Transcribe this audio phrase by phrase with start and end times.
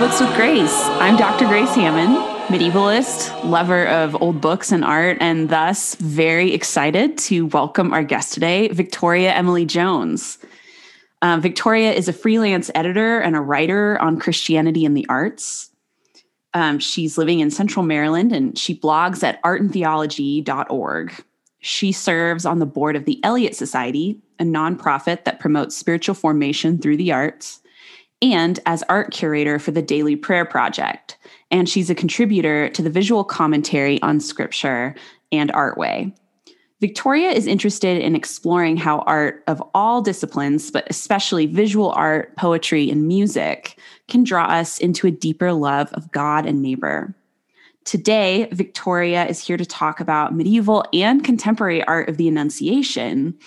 [0.00, 0.72] Books with Grace.
[0.72, 1.46] I'm Dr.
[1.46, 2.16] Grace Hammond,
[2.48, 8.32] medievalist, lover of old books and art, and thus very excited to welcome our guest
[8.32, 10.38] today, Victoria Emily Jones.
[11.20, 15.70] Um, Victoria is a freelance editor and a writer on Christianity and the arts.
[16.54, 21.24] Um, she's living in central Maryland and she blogs at artandtheology.org.
[21.58, 26.78] She serves on the board of the Eliot Society, a nonprofit that promotes spiritual formation
[26.78, 27.60] through the arts
[28.22, 31.16] and as art curator for the Daily Prayer Project.
[31.50, 34.94] And she's a contributor to the visual commentary on scripture
[35.32, 36.14] and Artway.
[36.80, 42.90] Victoria is interested in exploring how art of all disciplines, but especially visual art, poetry,
[42.90, 47.14] and music, can draw us into a deeper love of God and neighbor.
[47.84, 53.38] Today, Victoria is here to talk about medieval and contemporary art of the Annunciation,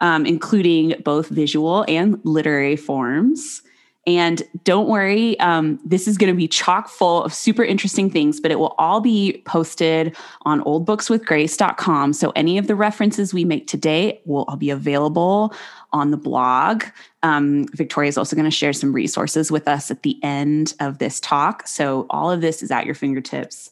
[0.00, 3.62] um, including both visual and literary forms.
[4.06, 8.40] And don't worry, um, this is going to be chock full of super interesting things,
[8.40, 12.14] but it will all be posted on oldbookswithgrace.com.
[12.14, 15.54] So any of the references we make today will all be available
[15.92, 16.84] on the blog.
[17.22, 20.98] Um, Victoria is also going to share some resources with us at the end of
[20.98, 21.68] this talk.
[21.68, 23.70] So all of this is at your fingertips.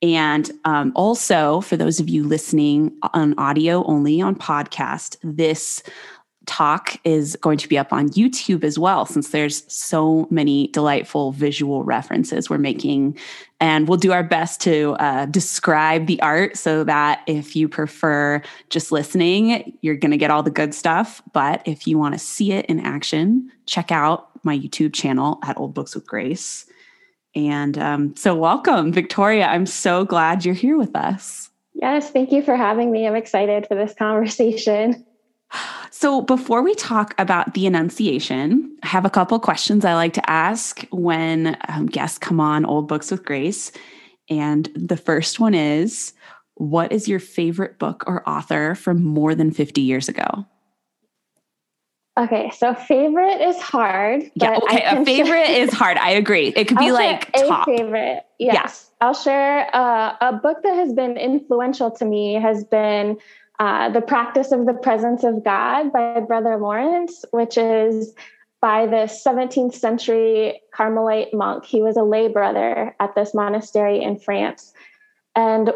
[0.00, 5.82] And um, also, for those of you listening on audio only on podcast, this
[6.48, 11.30] talk is going to be up on YouTube as well, since there's so many delightful
[11.32, 13.16] visual references we're making.
[13.60, 18.42] And we'll do our best to uh, describe the art so that if you prefer
[18.70, 21.22] just listening, you're going to get all the good stuff.
[21.32, 25.58] But if you want to see it in action, check out my YouTube channel at
[25.58, 26.66] Old Books with Grace.
[27.34, 29.46] And um, so, welcome, Victoria.
[29.46, 31.50] I'm so glad you're here with us.
[31.74, 33.06] Yes, thank you for having me.
[33.06, 35.04] I'm excited for this conversation.
[35.90, 40.30] So, before we talk about the Annunciation, I have a couple questions I like to
[40.30, 43.72] ask when um, guests come on Old Books with Grace.
[44.30, 46.12] And the first one is
[46.54, 50.46] What is your favorite book or author from more than 50 years ago?
[52.18, 54.28] Okay, so favorite is hard.
[54.34, 55.96] Yeah, okay, a favorite is hard.
[55.98, 56.52] I agree.
[56.56, 57.66] It could be I'll like a top.
[57.66, 58.24] favorite.
[58.40, 58.90] Yes.
[59.00, 59.06] Yeah.
[59.06, 63.18] I'll share uh, a book that has been influential to me has been
[63.58, 68.14] uh, The Practice of the Presence of God by Brother Lawrence, which is
[68.60, 71.64] by this 17th century Carmelite monk.
[71.64, 74.72] He was a lay brother at this monastery in France.
[75.36, 75.72] And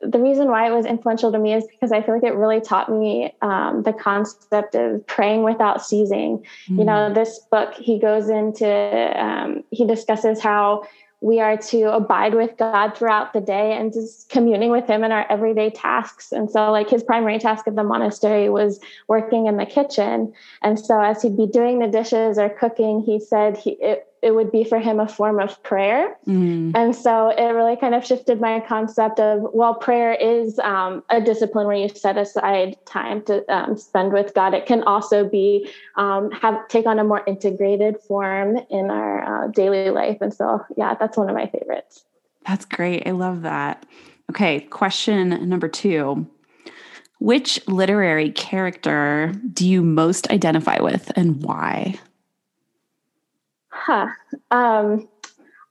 [0.00, 2.60] the reason why it was influential to me is because I feel like it really
[2.60, 6.44] taught me um, the concept of praying without ceasing.
[6.68, 6.78] Mm.
[6.78, 10.84] You know, this book, he goes into, um, he discusses how
[11.22, 15.12] we are to abide with God throughout the day and just communing with Him in
[15.12, 16.32] our everyday tasks.
[16.32, 20.32] And so, like, his primary task at the monastery was working in the kitchen.
[20.62, 24.36] And so, as he'd be doing the dishes or cooking, he said he, it, it
[24.36, 26.16] would be for him a form of prayer.
[26.26, 26.72] Mm.
[26.76, 31.20] And so it really kind of shifted my concept of, well, prayer is um, a
[31.20, 34.54] discipline where you set aside time to um, spend with God.
[34.54, 39.48] It can also be um, have take on a more integrated form in our uh,
[39.48, 40.18] daily life.
[40.20, 42.04] And so, yeah, that's one of my favorites.
[42.46, 43.06] That's great.
[43.06, 43.84] I love that.
[44.30, 46.26] Okay, question number two.
[47.18, 51.98] Which literary character do you most identify with and why?
[53.84, 54.06] Huh.
[54.50, 55.08] Um,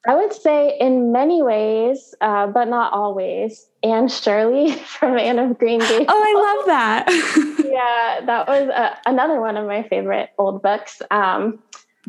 [0.05, 3.67] I would say in many ways, uh, but not always.
[3.83, 6.07] Anne Shirley from Anne of Green Gables.
[6.09, 7.05] Oh, I love that.
[7.65, 11.01] yeah, that was uh, another one of my favorite old books.
[11.09, 11.59] Um,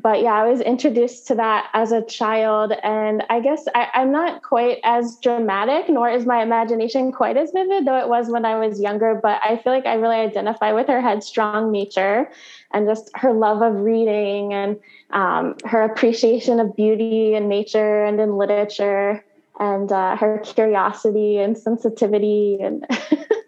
[0.00, 4.10] but yeah, I was introduced to that as a child, and I guess I, I'm
[4.10, 8.46] not quite as dramatic, nor is my imagination quite as vivid, though it was when
[8.46, 9.20] I was younger.
[9.22, 12.30] But I feel like I really identify with her headstrong nature
[12.70, 14.80] and just her love of reading and
[15.10, 19.22] um, her appreciation of beauty and nature and in literature
[19.60, 22.86] and uh, her curiosity and sensitivity and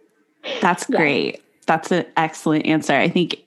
[0.60, 3.42] that's great that's an excellent answer i think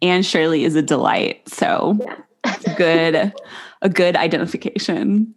[0.00, 2.16] anne shirley is a delight so yeah.
[2.76, 3.32] Good
[3.82, 5.34] a good identification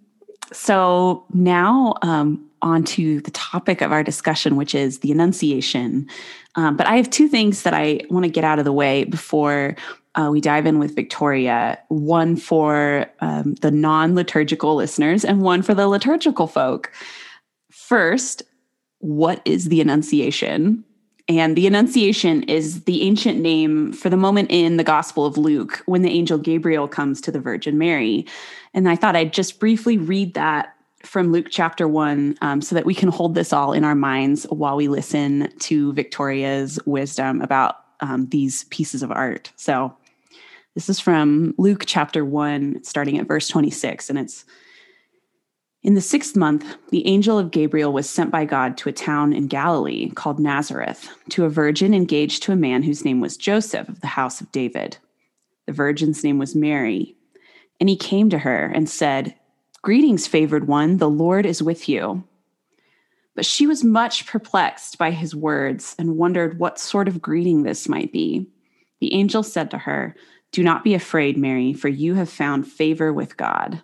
[0.53, 6.07] so now um, on to the topic of our discussion which is the annunciation
[6.55, 9.03] um, but i have two things that i want to get out of the way
[9.05, 9.75] before
[10.15, 15.61] uh, we dive in with Victoria, one for um, the non liturgical listeners and one
[15.61, 16.91] for the liturgical folk.
[17.69, 18.43] First,
[18.99, 20.83] what is the Annunciation?
[21.27, 25.81] And the Annunciation is the ancient name for the moment in the Gospel of Luke
[25.85, 28.25] when the angel Gabriel comes to the Virgin Mary.
[28.73, 32.85] And I thought I'd just briefly read that from Luke chapter 1 um, so that
[32.85, 37.77] we can hold this all in our minds while we listen to Victoria's wisdom about
[38.01, 39.51] um, these pieces of art.
[39.55, 39.95] So
[40.73, 44.45] This is from Luke chapter 1, starting at verse 26, and it's
[45.83, 49.33] in the sixth month, the angel of Gabriel was sent by God to a town
[49.33, 53.89] in Galilee called Nazareth to a virgin engaged to a man whose name was Joseph
[53.89, 54.97] of the house of David.
[55.65, 57.15] The virgin's name was Mary.
[57.79, 59.33] And he came to her and said,
[59.81, 62.23] Greetings, favored one, the Lord is with you.
[63.35, 67.89] But she was much perplexed by his words and wondered what sort of greeting this
[67.89, 68.47] might be.
[68.99, 70.15] The angel said to her,
[70.51, 73.83] Do not be afraid, Mary, for you have found favor with God.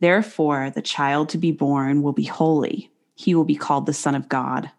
[0.00, 2.90] Therefore, the child to be born will be holy.
[3.14, 4.70] He will be called the Son of God.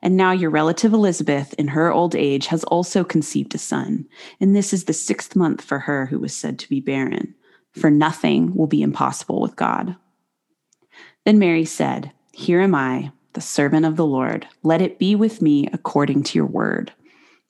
[0.00, 4.06] And now your relative Elizabeth, in her old age, has also conceived a son.
[4.40, 7.34] And this is the sixth month for her who was said to be barren,
[7.72, 9.96] for nothing will be impossible with God.
[11.24, 14.46] Then Mary said, Here am I, the servant of the Lord.
[14.62, 16.92] Let it be with me according to your word.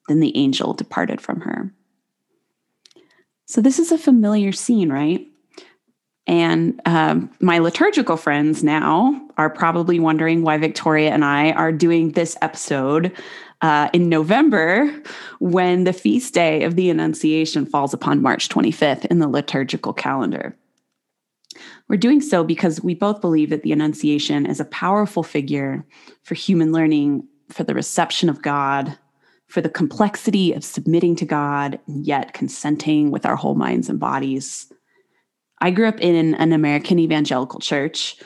[0.08, 1.72] Then the angel departed from her.
[3.44, 5.26] So, this is a familiar scene, right?
[6.28, 12.12] And um, my liturgical friends now are probably wondering why Victoria and I are doing
[12.12, 13.16] this episode
[13.62, 14.94] uh, in November
[15.40, 20.54] when the feast day of the Annunciation falls upon March 25th in the liturgical calendar.
[21.88, 25.84] We're doing so because we both believe that the Annunciation is a powerful figure
[26.22, 28.98] for human learning, for the reception of God,
[29.46, 33.98] for the complexity of submitting to God, and yet consenting with our whole minds and
[33.98, 34.70] bodies
[35.60, 38.16] I grew up in an American evangelical church,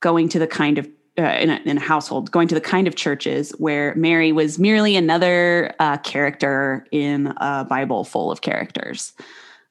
[0.00, 2.88] going to the kind of uh, in, a, in, a, household, going to the kind
[2.88, 9.12] of churches where Mary was merely another uh, character in a Bible full of characters.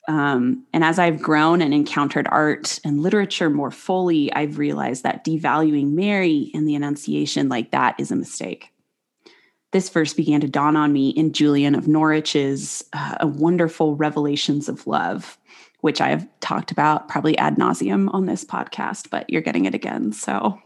[0.07, 5.25] Um, and as I've grown and encountered art and literature more fully, I've realized that
[5.25, 8.71] devaluing Mary in the Annunciation like that is a mistake.
[9.71, 14.85] This verse began to dawn on me in Julian of Norwich's uh, Wonderful Revelations of
[14.85, 15.37] Love,
[15.81, 19.73] which I have talked about probably ad nauseum on this podcast, but you're getting it
[19.73, 20.13] again.
[20.13, 20.59] So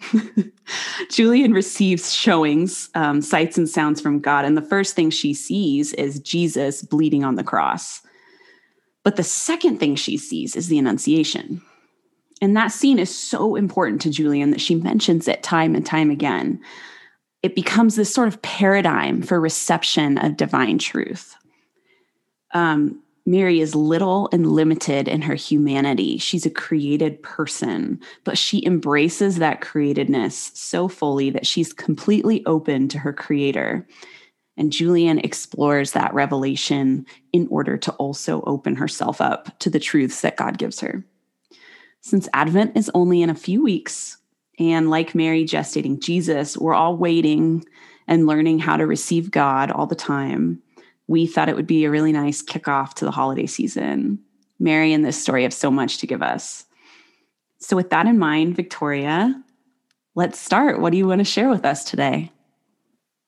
[1.10, 4.46] Julian receives showings, um, sights and sounds from God.
[4.46, 8.02] And the first thing she sees is Jesus bleeding on the cross.
[9.04, 11.62] But the second thing she sees is the Annunciation.
[12.42, 16.12] And that scene is so important to Julian that she mentions it time and time
[16.12, 16.60] again.
[17.42, 21.36] It becomes this sort of paradigm for reception of divine truth.
[22.54, 26.18] Um, Mary is little and limited in her humanity.
[26.18, 32.88] She's a created person, but she embraces that createdness so fully that she's completely open
[32.90, 33.88] to her creator.
[34.58, 40.22] And Julian explores that revelation in order to also open herself up to the truths
[40.22, 41.04] that God gives her.
[42.02, 44.18] Since Advent is only in a few weeks,
[44.60, 47.66] and like Mary gestating Jesus, we're all waiting
[48.08, 50.62] and learning how to receive God all the time
[51.08, 54.20] we thought it would be a really nice kickoff to the holiday season.
[54.60, 56.66] Mary and this story have so much to give us.
[57.60, 59.42] So, with that in mind, Victoria,
[60.16, 60.80] let's start.
[60.80, 62.32] What do you want to share with us today?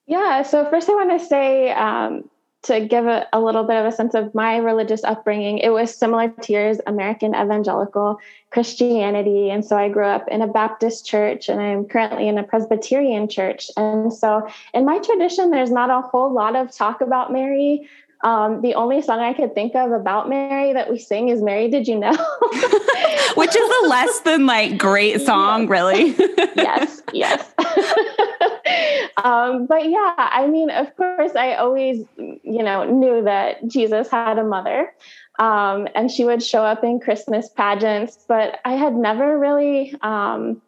[0.06, 2.30] Yeah, so first I want to say um,
[2.64, 5.96] to give a, a, little bit of a sense of my religious upbringing, it was
[5.96, 9.50] similar to yours, American evangelical Christianity.
[9.50, 13.28] And so I grew up in a Baptist church and I'm currently in a Presbyterian
[13.28, 13.70] church.
[13.78, 17.88] And so in my tradition, there's not a whole lot of talk about Mary.
[18.24, 21.70] Um, the only song I could think of about Mary that we sing is Mary,
[21.70, 22.12] Did You Know?
[23.36, 25.70] Which is a less than like great song, yes.
[25.70, 26.16] really.
[26.56, 27.54] yes, yes.
[29.24, 32.06] um, but yeah, I mean, of course, I always,
[32.50, 34.94] you know, knew that Jesus had a mother.
[35.40, 40.62] Um, and she would show up in Christmas pageants, but I had never really um,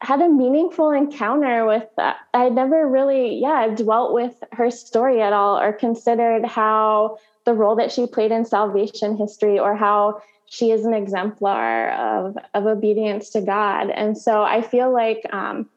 [0.00, 2.16] had a meaningful encounter with that.
[2.32, 7.76] I never really, yeah, dwelt with her story at all or considered how the role
[7.76, 13.30] that she played in salvation history or how she is an exemplar of, of obedience
[13.30, 13.90] to God.
[13.90, 15.68] And so I feel like um,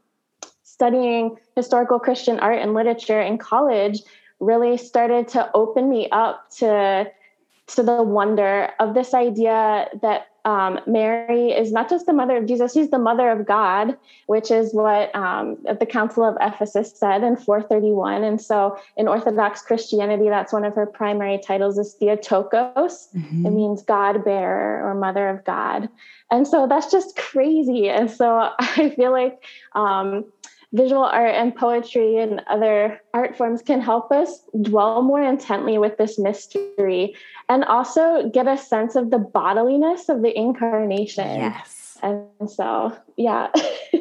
[0.63, 4.01] studying historical Christian art and literature in college
[4.41, 7.09] really started to open me up to
[7.67, 12.47] to the wonder of this idea that um, Mary is not just the mother of
[12.47, 13.95] Jesus, she's the mother of God,
[14.25, 18.23] which is what um, the Council of Ephesus said in 431.
[18.23, 23.09] And so in Orthodox Christianity, that's one of her primary titles is Theotokos.
[23.15, 23.45] Mm-hmm.
[23.45, 25.87] It means God bearer or mother of God.
[26.31, 27.89] And so that's just crazy.
[27.89, 29.43] And so I feel like
[29.73, 30.25] um,
[30.73, 35.97] visual art and poetry and other art forms can help us dwell more intently with
[35.97, 37.15] this mystery
[37.49, 41.39] and also get a sense of the bodiliness of the incarnation.
[41.39, 41.97] Yes.
[42.01, 43.49] And so, yeah.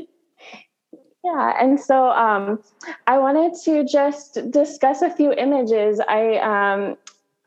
[1.24, 1.52] yeah.
[1.60, 2.62] And so um,
[3.08, 6.00] I wanted to just discuss a few images.
[6.08, 6.96] I, um,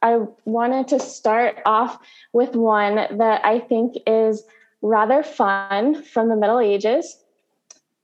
[0.02, 1.98] I wanted to start off
[2.34, 4.44] with one that I think is
[4.82, 7.18] rather fun from the Middle Ages.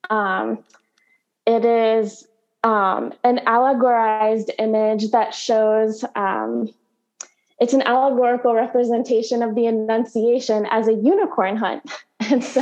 [0.09, 0.63] Um,
[1.49, 2.27] it is
[2.63, 6.69] um, an allegorized image that shows um,
[7.59, 11.83] it's an allegorical representation of the Annunciation as a unicorn hunt.
[12.31, 12.61] And so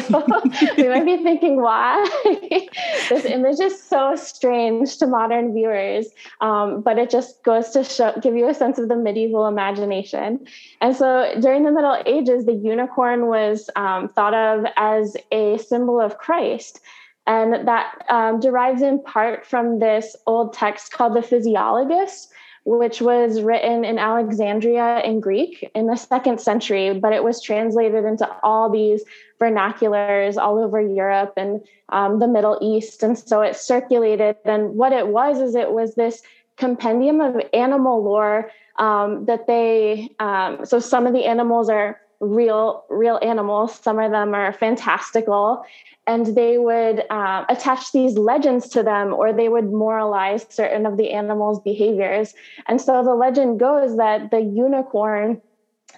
[0.77, 2.07] we might be thinking, why?
[3.09, 6.07] this image is so strange to modern viewers,
[6.41, 10.45] um, but it just goes to show, give you a sense of the medieval imagination.
[10.79, 15.99] And so during the Middle Ages, the unicorn was um, thought of as a symbol
[15.99, 16.79] of Christ.
[17.27, 22.27] And that um, derives in part from this old text called the Physiologus,
[22.63, 28.03] which was written in Alexandria in Greek in the second century, but it was translated
[28.05, 29.03] into all these
[29.39, 33.03] vernaculars all over Europe and um, the Middle East.
[33.03, 34.37] And so it circulated.
[34.43, 36.21] And what it was is it was this
[36.57, 42.85] compendium of animal lore um, that they, um, so some of the animals are real
[42.89, 43.79] real animals.
[43.79, 45.63] Some of them are fantastical.
[46.05, 50.95] And they would uh, attach these legends to them or they would moralize certain of
[50.95, 52.33] the animals behaviors.
[52.67, 55.41] And so the legend goes that the unicorn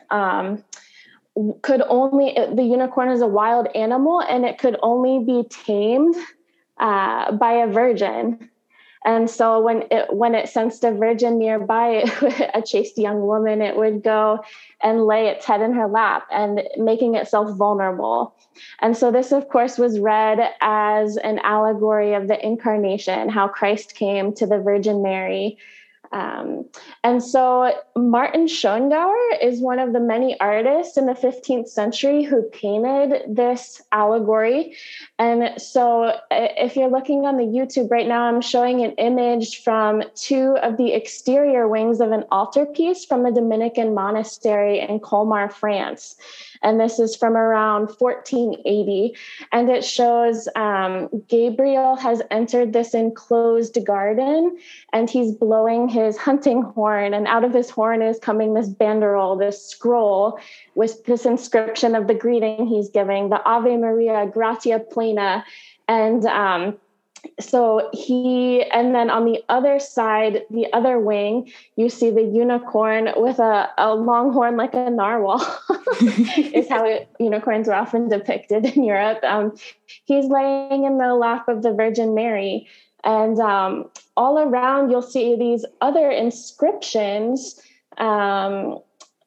[0.09, 0.63] um,
[1.61, 6.15] could only the unicorn is a wild animal and it could only be tamed
[6.79, 8.49] uh, by a virgin
[9.05, 12.03] and so when it when it sensed a virgin nearby,
[12.53, 14.43] a chaste young woman, it would go
[14.81, 18.35] and lay its head in her lap and making itself vulnerable.
[18.79, 23.95] And so this, of course, was read as an allegory of the incarnation, how Christ
[23.95, 25.57] came to the Virgin Mary
[26.11, 26.65] um,
[27.03, 32.43] and so Martin Schongauer is one of the many artists in the 15th century who
[32.43, 34.75] painted this allegory.
[35.19, 40.01] And so if you're looking on the YouTube right now, I'm showing an image from
[40.15, 46.15] two of the exterior wings of an altarpiece from a Dominican monastery in Colmar, France.
[46.63, 49.13] And this is from around 1480.
[49.51, 54.57] And it shows um, Gabriel has entered this enclosed garden
[54.93, 59.37] and he's blowing his hunting horn, and out of his horn is coming this banderole,
[59.37, 60.39] this scroll
[60.79, 65.43] with this inscription of the greeting he's giving, the Ave Maria, gratia plena.
[65.89, 66.77] And um,
[67.37, 73.09] so he and then on the other side the other wing you see the unicorn
[73.17, 75.41] with a, a long horn like a narwhal
[76.01, 79.53] is how it, unicorns are often depicted in europe um,
[80.05, 82.65] he's laying in the lap of the virgin mary
[83.03, 87.61] and um, all around you'll see these other inscriptions
[87.97, 88.79] um,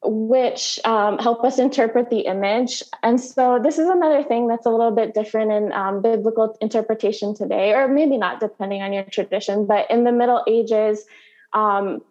[0.04, 2.82] which um, help us interpret the image.
[3.02, 7.34] And so, this is another thing that's a little bit different in um, biblical interpretation
[7.34, 9.66] today, or maybe not, depending on your tradition.
[9.66, 11.04] But in the Middle Ages,
[11.52, 12.02] um,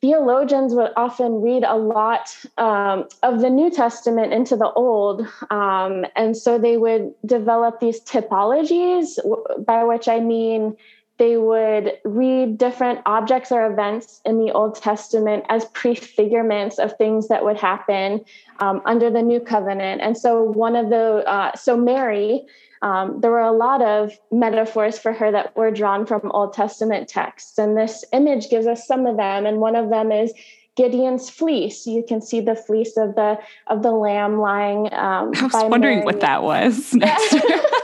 [0.00, 5.26] theologians would often read a lot um, of the New Testament into the Old.
[5.50, 9.18] Um, and so, they would develop these typologies,
[9.64, 10.76] by which I mean
[11.18, 17.28] they would read different objects or events in the Old Testament as prefigurements of things
[17.28, 18.24] that would happen
[18.58, 20.02] um, under the New Covenant.
[20.02, 22.44] And so, one of the, uh, so Mary,
[22.82, 27.08] um, there were a lot of metaphors for her that were drawn from Old Testament
[27.08, 27.58] texts.
[27.58, 29.46] And this image gives us some of them.
[29.46, 30.32] And one of them is
[30.76, 31.86] Gideon's fleece.
[31.86, 34.92] You can see the fleece of the of the lamb lying.
[34.92, 36.04] Um, I was wondering Mary.
[36.04, 36.94] what that was.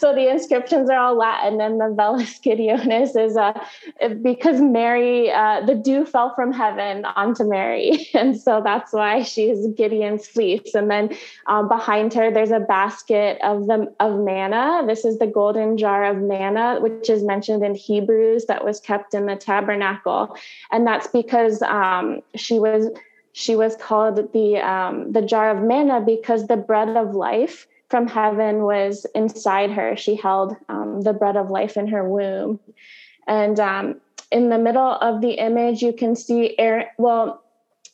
[0.00, 3.52] so the inscriptions are all Latin, and the Vellus Gideonis is uh,
[4.22, 9.66] because Mary, uh, the dew fell from heaven onto Mary, and so that's why she's
[9.76, 10.74] Gideon's fleece.
[10.74, 11.14] And then
[11.46, 14.84] um, behind her, there's a basket of the of manna.
[14.86, 19.12] This is the golden jar of manna, which is mentioned in Hebrews that was kept
[19.12, 20.34] in the tabernacle,
[20.72, 22.88] and that's because um, she was
[23.32, 28.06] she was called the um, the jar of manna because the bread of life from
[28.06, 29.96] heaven was inside her.
[29.96, 32.60] She held um, the bread of life in her womb.
[33.26, 36.86] And um, in the middle of the image, you can see Aaron.
[36.98, 37.42] Well,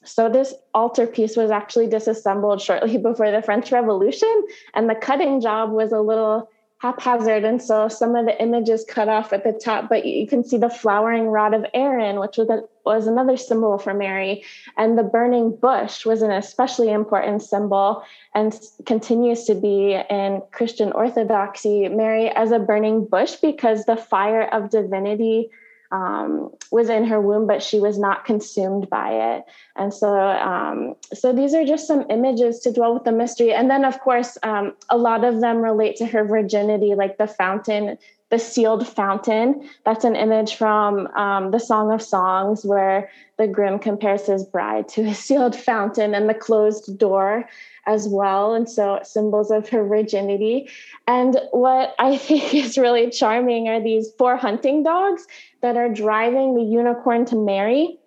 [0.04, 5.72] so this altarpiece was actually disassembled shortly before the French Revolution, and the cutting job
[5.72, 6.48] was a little
[6.78, 7.45] haphazard.
[7.45, 10.59] And so some of the images cut off at the top, but you can see
[10.59, 14.45] the flowering rod of Aaron, which was, a, was another symbol for Mary.
[14.76, 18.02] And the burning bush was an especially important symbol
[18.35, 24.42] and continues to be in Christian Orthodoxy, Mary as a burning bush because the fire
[24.52, 25.50] of divinity
[25.93, 29.45] um, was in her womb, but she was not consumed by it.
[29.76, 33.52] And so, um, so these are just some images to dwell with the mystery.
[33.52, 37.26] And then, of course, um, a lot of them relate to her virginity, like the
[37.26, 37.99] fountain,
[38.31, 39.69] the sealed fountain.
[39.85, 44.88] That's an image from um, the Song of Songs, where the groom compares his bride
[44.88, 47.49] to a sealed fountain and the closed door
[47.87, 48.55] as well.
[48.55, 50.69] And so symbols of her virginity.
[51.07, 55.26] And what I think is really charming are these four hunting dogs
[55.61, 57.99] that are driving the unicorn to Mary.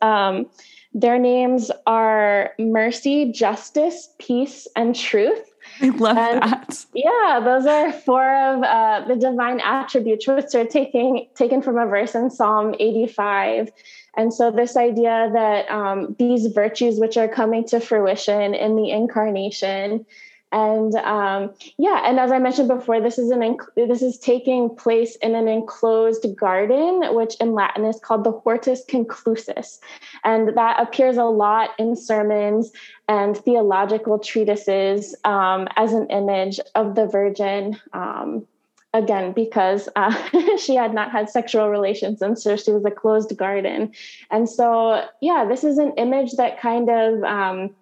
[0.00, 0.46] Um,
[0.94, 5.52] their names are Mercy, Justice, Peace, and Truth.
[5.80, 6.84] I love and, that.
[6.94, 11.86] Yeah, those are four of uh, the divine attributes, which are taking taken from a
[11.86, 13.70] verse in Psalm 85.
[14.16, 18.90] And so, this idea that um, these virtues, which are coming to fruition in the
[18.90, 20.04] incarnation,
[20.52, 24.76] and um, yeah, and as I mentioned before, this is an enc- this is taking
[24.76, 29.80] place in an enclosed garden, which in Latin is called the Hortus Conclusus,
[30.24, 32.70] and that appears a lot in sermons
[33.08, 37.80] and theological treatises um, as an image of the Virgin.
[37.94, 38.46] Um,
[38.94, 40.14] again, because uh,
[40.58, 43.92] she had not had sexual relations, and so she was a closed garden,
[44.30, 47.74] and so yeah, this is an image that kind of um,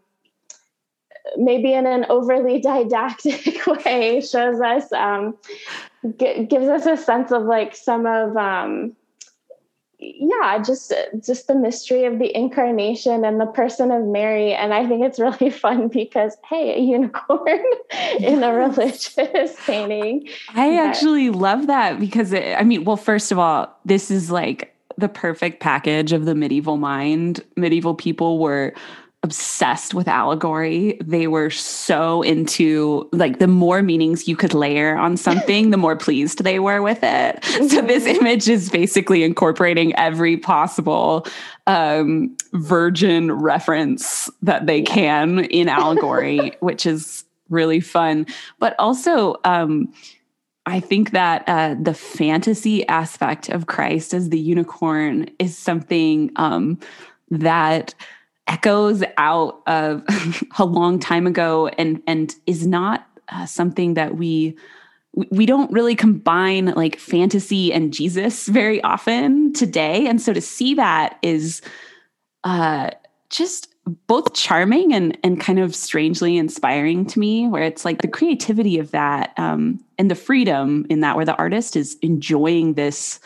[1.37, 5.37] maybe in an overly didactic way shows us um,
[6.19, 8.97] g- gives us a sense of like some of um,
[10.00, 10.92] yeah just
[11.23, 14.52] just the mystery of the incarnation and the person of mary.
[14.52, 17.62] And i think it's really fun because hey a unicorn
[18.19, 20.28] in a religious painting.
[20.50, 24.31] I but, actually love that because it, i mean well first of all this is
[24.31, 27.42] like the perfect package of the medieval mind.
[27.57, 28.75] Medieval people were
[29.22, 30.98] obsessed with allegory.
[31.04, 35.96] They were so into like the more meanings you could layer on something, the more
[35.96, 37.44] pleased they were with it.
[37.70, 41.26] So this image is basically incorporating every possible
[41.66, 48.26] um, virgin reference that they can in allegory, which is really fun.
[48.59, 49.92] But also, um,
[50.66, 56.78] I think that uh, the fantasy aspect of Christ as the unicorn is something um,
[57.30, 57.94] that
[58.51, 60.05] echoes out of
[60.59, 64.57] a long time ago and and is not uh, something that we
[65.31, 70.07] we don't really combine like fantasy and Jesus very often today.
[70.07, 71.63] And so to see that is
[72.45, 72.91] uh
[73.31, 73.69] just
[74.07, 78.79] both charming and and kind of strangely inspiring to me where it's like the creativity
[78.79, 83.21] of that um and the freedom in that where the artist is enjoying this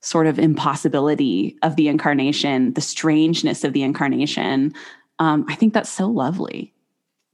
[0.00, 4.72] sort of impossibility of the incarnation, the strangeness of the incarnation.
[5.18, 6.72] Um, I think that's so lovely.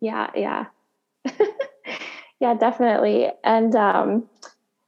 [0.00, 0.66] Yeah, yeah.
[2.40, 3.30] yeah, definitely.
[3.44, 4.28] And um,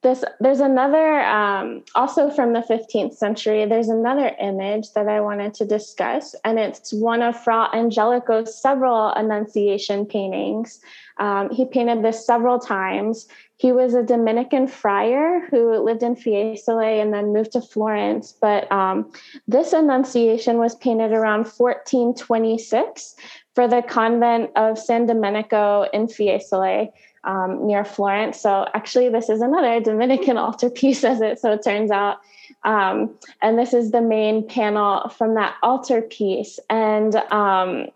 [0.07, 5.53] this there's another um, also from the 15th century there's another image that i wanted
[5.55, 10.81] to discuss and it's one of fra angelico's several annunciation paintings
[11.19, 13.27] um, he painted this several times
[13.57, 18.71] he was a dominican friar who lived in fiesole and then moved to florence but
[18.71, 19.11] um,
[19.49, 23.15] this annunciation was painted around 1426
[23.55, 26.91] for the convent of san domenico in fiesole
[27.27, 28.41] um, near Florence.
[28.41, 32.19] So actually, this is another Dominican altarpiece, as it so turns out.
[32.65, 36.59] Um, and this is the main panel from that altarpiece.
[36.71, 37.89] And um,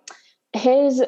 [0.53, 1.03] his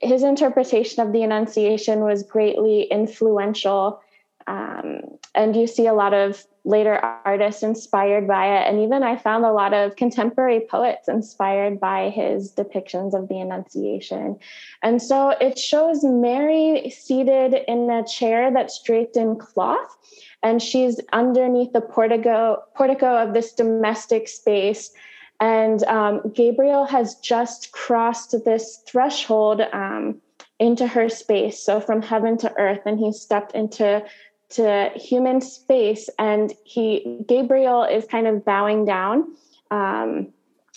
[0.00, 4.00] his interpretation of the Annunciation was greatly influential.
[4.46, 5.02] Um,
[5.34, 8.68] and you see a lot of later artists inspired by it.
[8.68, 13.40] And even I found a lot of contemporary poets inspired by his depictions of the
[13.40, 14.38] Annunciation.
[14.82, 19.96] And so it shows Mary seated in a chair that's draped in cloth.
[20.42, 24.92] And she's underneath the portico, portico of this domestic space.
[25.40, 30.20] And um, Gabriel has just crossed this threshold um,
[30.58, 31.62] into her space.
[31.62, 34.04] So from heaven to earth, and he stepped into
[34.50, 39.24] to human space and he gabriel is kind of bowing down
[39.70, 40.32] um,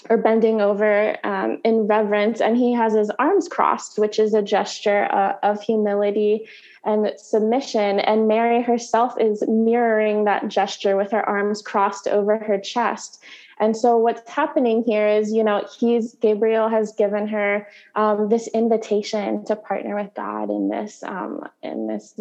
[0.10, 4.42] or bending over um, in reverence and he has his arms crossed which is a
[4.42, 6.48] gesture uh, of humility
[6.84, 12.60] and submission and mary herself is mirroring that gesture with her arms crossed over her
[12.60, 13.24] chest
[13.62, 18.48] And so what's happening here is, you know, he's Gabriel has given her um, this
[18.48, 22.20] invitation to partner with God in this um, in this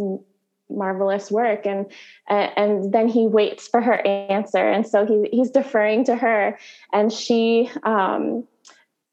[0.68, 1.66] marvelous work.
[1.66, 1.86] And
[2.28, 4.58] and then he waits for her answer.
[4.58, 6.58] And so he, he's deferring to her.
[6.92, 8.46] And she um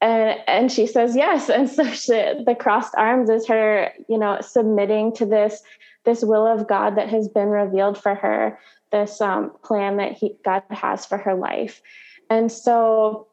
[0.02, 1.48] and and she says yes.
[1.58, 5.62] And so she, the crossed arms is her you know submitting to this
[6.04, 8.58] this will of god that has been revealed for her
[8.92, 11.82] this um, plan that he god has for her life
[12.30, 13.26] and so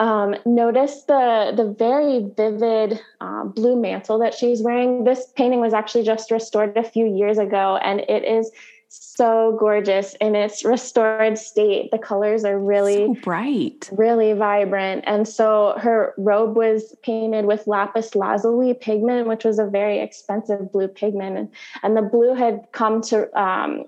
[0.00, 5.04] um, notice the the very vivid uh, blue mantle that she's wearing.
[5.04, 8.50] This painting was actually just restored a few years ago, and it is
[8.88, 11.90] so gorgeous in its restored state.
[11.90, 15.04] The colors are really so bright, really vibrant.
[15.06, 20.72] And so her robe was painted with lapis lazuli pigment, which was a very expensive
[20.72, 21.36] blue pigment.
[21.36, 21.48] And,
[21.82, 23.84] and the blue had come to um,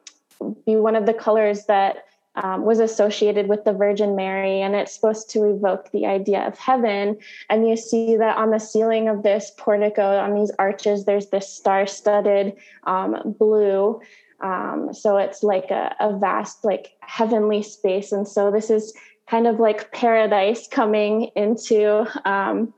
[0.67, 2.05] be one of the colors that
[2.43, 6.59] um, was associated with the Virgin Mary, and it's supposed to evoke the idea of
[6.59, 7.19] heaven.
[7.51, 11.53] And you see that on the ceiling of this portico, on these arches, there's this
[11.53, 14.01] star studded um, blue.
[14.41, 18.13] Um, so it's like a, a vast, like heavenly space.
[18.13, 18.95] And so this is
[19.29, 22.73] kind of like paradise coming into um,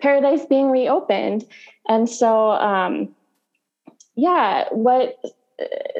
[0.00, 1.44] paradise being reopened.
[1.88, 3.14] And so, um,
[4.16, 5.18] yeah, what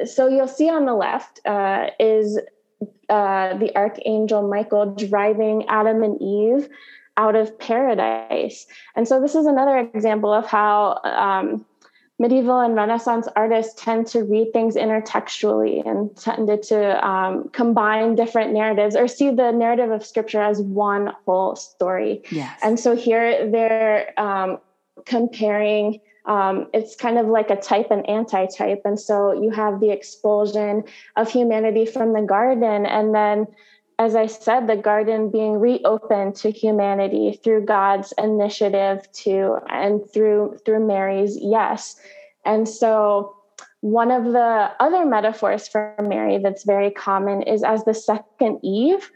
[0.05, 2.39] so you'll see on the left uh, is
[3.09, 6.69] uh, the archangel Michael driving Adam and Eve
[7.17, 8.65] out of paradise.
[8.95, 11.65] And so this is another example of how um,
[12.19, 18.53] medieval and Renaissance artists tend to read things intertextually and tended to um, combine different
[18.53, 22.21] narratives or see the narrative of scripture as one whole story.
[22.31, 22.59] Yes.
[22.63, 24.59] And so here they're um,
[25.05, 28.81] comparing um, it's kind of like a type and anti-type.
[28.85, 30.83] And so you have the expulsion
[31.15, 32.85] of humanity from the garden.
[32.85, 33.47] And then
[33.97, 40.57] as i said the garden being reopened to humanity through god's initiative to and through
[40.65, 41.95] through mary's yes.
[42.43, 43.35] And so
[43.81, 49.09] one of the other metaphors for mary that's very common is as the second eve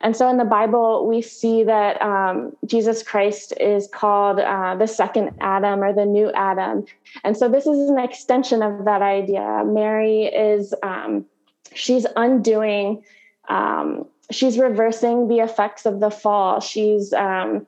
[0.00, 4.86] and so in the Bible, we see that um, Jesus Christ is called uh, the
[4.86, 6.84] second Adam or the new Adam.
[7.24, 9.62] And so this is an extension of that idea.
[9.64, 11.24] Mary is, um,
[11.72, 13.04] she's undoing,
[13.48, 16.60] um, she's reversing the effects of the fall.
[16.60, 17.66] She's, um,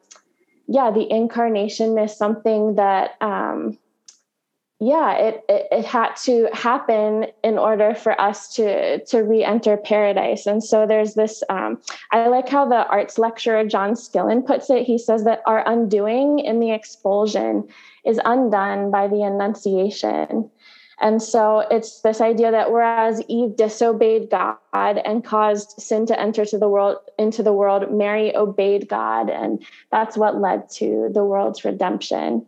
[0.66, 3.78] yeah, the incarnation is something that um,
[4.80, 10.46] yeah it, it, it had to happen in order for us to to re-enter paradise.
[10.46, 11.80] And so there's this um,
[12.12, 14.84] i like how the arts lecturer john skillen puts it.
[14.84, 17.68] He says that our undoing in the expulsion
[18.04, 20.50] is undone by the annunciation.
[21.00, 26.44] And so it's this idea that whereas eve disobeyed god and caused sin to enter
[26.44, 29.28] to the world into the world mary obeyed god.
[29.28, 32.46] And that's what led to the world's redemption.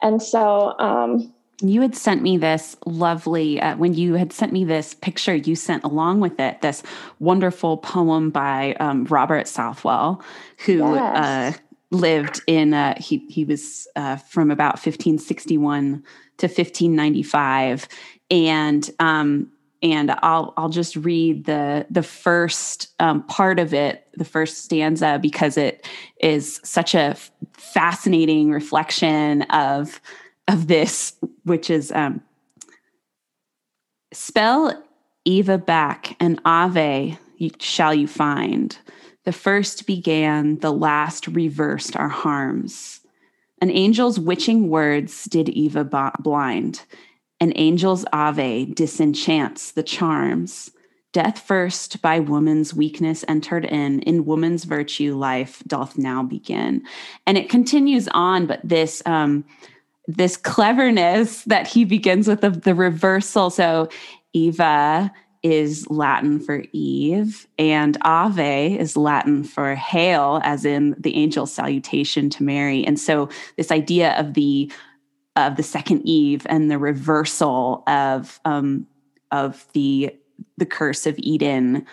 [0.00, 1.32] And so um,
[1.68, 5.54] you had sent me this lovely uh, when you had sent me this picture you
[5.54, 6.82] sent along with it this
[7.18, 10.22] wonderful poem by um, robert southwell
[10.64, 11.16] who yes.
[11.16, 11.52] uh,
[11.90, 16.02] lived in uh, he, he was uh, from about 1561
[16.38, 17.88] to 1595
[18.30, 19.50] and um,
[19.82, 25.18] and I'll I'll just read the the first um, part of it, the first stanza,
[25.20, 25.86] because it
[26.20, 27.16] is such a
[27.52, 30.00] fascinating reflection of
[30.48, 32.22] of this, which is um,
[34.12, 34.82] spell
[35.24, 37.18] Eva back and Ave
[37.60, 38.78] shall you find.
[39.24, 43.00] The first began, the last reversed our harms.
[43.60, 46.82] An angel's witching words did Eva blind.
[47.40, 50.70] An angel's Ave disenchants the charms.
[51.12, 56.82] Death first by woman's weakness entered in, in woman's virtue life doth now begin.
[57.26, 59.44] And it continues on, but this um,
[60.16, 63.50] this cleverness that he begins with the, the reversal.
[63.50, 63.88] So
[64.32, 71.52] Eva is Latin for Eve, and Ave is Latin for hail, as in the angel's
[71.52, 72.86] salutation to Mary.
[72.86, 74.70] And so this idea of the
[75.34, 78.86] of the second Eve and the reversal of um,
[79.30, 80.14] of the
[80.58, 81.86] the curse of Eden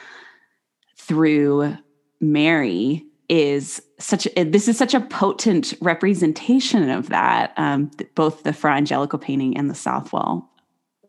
[0.97, 1.75] through
[2.19, 8.51] Mary is such a, this is such a potent representation of that um, both the
[8.51, 10.49] fra angelico painting and the southwell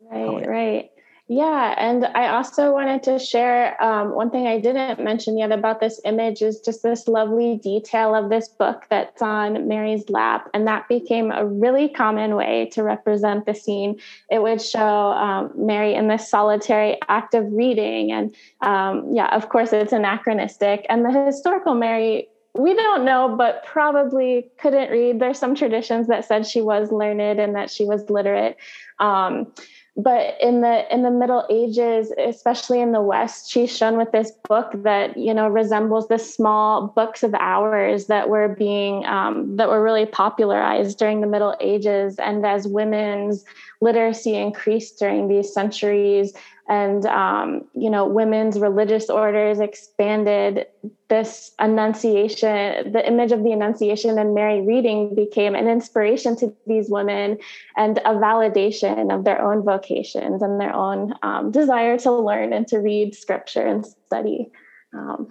[0.09, 0.47] right poet.
[0.47, 0.90] right
[1.33, 5.79] Yeah, and I also wanted to share um, one thing I didn't mention yet about
[5.79, 10.49] this image is just this lovely detail of this book that's on Mary's lap.
[10.53, 13.97] And that became a really common way to represent the scene.
[14.29, 18.11] It would show um, Mary in this solitary act of reading.
[18.11, 20.85] And um, yeah, of course, it's anachronistic.
[20.89, 25.21] And the historical Mary we don't know, but probably couldn't read.
[25.21, 28.57] There's some traditions that said she was learned and that she was literate.
[28.99, 29.53] Um,
[29.97, 34.31] but in the in the middle ages especially in the west she's shown with this
[34.47, 39.69] book that you know resembles the small books of hours that were being um, that
[39.69, 42.17] were really popularized during the middle ages.
[42.17, 43.43] And as women's
[43.81, 46.33] literacy increased during these centuries
[46.71, 50.65] and um, you know women's religious orders expanded
[51.09, 56.89] this annunciation the image of the annunciation and mary reading became an inspiration to these
[56.89, 57.37] women
[57.75, 62.67] and a validation of their own vocations and their own um, desire to learn and
[62.67, 64.49] to read scripture and study
[64.93, 65.29] um,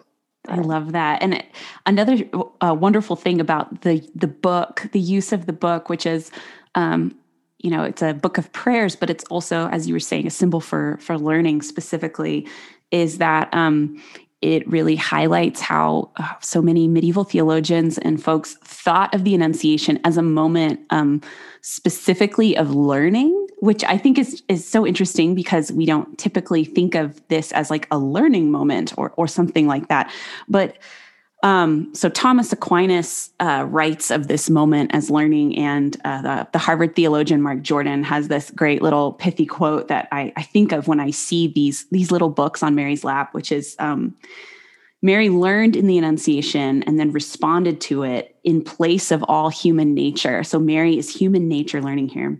[0.49, 1.23] I love that.
[1.23, 1.45] And
[1.85, 2.17] another
[2.63, 6.31] uh, wonderful thing about the the book, the use of the book, which is
[6.75, 7.15] um,
[7.63, 10.31] you know it's a book of prayers but it's also as you were saying a
[10.31, 12.47] symbol for for learning specifically
[12.91, 14.03] is that um,
[14.43, 20.01] it really highlights how uh, so many medieval theologians and folks thought of the Annunciation
[20.05, 21.21] as a moment um,
[21.61, 26.95] specifically of learning, which I think is is so interesting because we don't typically think
[26.95, 30.11] of this as like a learning moment or or something like that,
[30.49, 30.79] but
[31.43, 36.59] um, so Thomas Aquinas uh, writes of this moment as learning, and uh, the, the,
[36.59, 40.87] Harvard theologian Mark Jordan has this great little pithy quote that I, I, think of
[40.87, 44.15] when I see these these little books on Mary's lap, which is um,
[45.01, 49.95] Mary learned in the Annunciation and then responded to it in place of all human
[49.95, 50.45] nature.
[50.45, 52.39] So Mary is human nature learning here.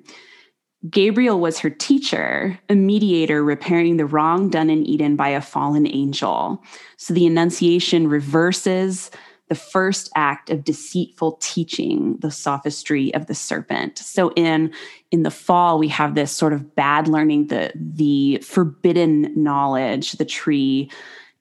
[0.89, 5.87] Gabriel was her teacher, a mediator repairing the wrong done in Eden by a fallen
[5.87, 6.63] angel.
[6.97, 9.11] So the Annunciation reverses
[9.49, 13.99] the first act of deceitful teaching, the sophistry of the serpent.
[13.99, 14.73] So in
[15.11, 20.25] in the fall, we have this sort of bad learning, the the forbidden knowledge, the
[20.25, 20.91] tree,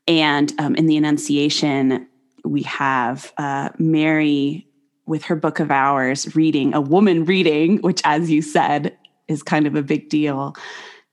[0.07, 2.07] and um, in the Annunciation,
[2.43, 4.67] we have uh, Mary
[5.05, 8.95] with her book of hours reading a woman reading which as you said
[9.29, 10.55] is kind of a big deal.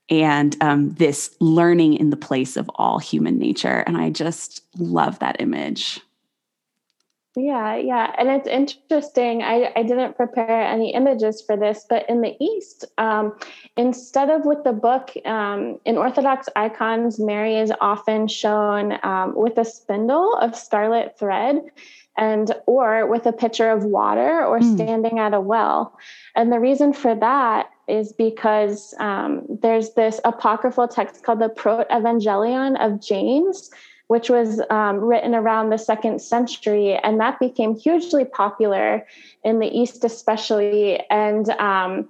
[0.09, 3.83] And um, this learning in the place of all human nature.
[3.85, 5.99] And i just love that image.
[7.35, 8.15] Yeah yeah.
[8.17, 9.43] And it's interesting.
[9.43, 13.37] I, I didn't prepare any images for this but in the east um,
[13.75, 19.57] instead of with the book um, in orthodox icons mary is often shown um, with
[19.59, 21.61] a spindle of scarlet thread
[22.17, 24.75] and or with a pitcher of water or mm.
[24.75, 25.97] standing at a well.
[26.35, 32.75] And the reason for that is because um, there's this apocryphal text called the Proto-Evangelion
[32.85, 33.71] of James,
[34.07, 39.05] which was um, written around the second century, and that became hugely popular
[39.43, 40.99] in the East, especially.
[41.09, 42.07] And um,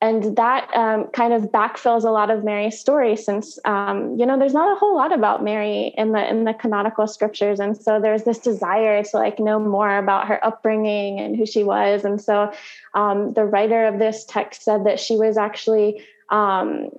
[0.00, 4.38] and that um, kind of backfills a lot of Mary's story, since um, you know
[4.38, 8.00] there's not a whole lot about Mary in the in the canonical scriptures, and so
[8.00, 12.20] there's this desire to like know more about her upbringing and who she was, and
[12.20, 12.52] so
[12.94, 16.90] um, the writer of this text said that she was actually um,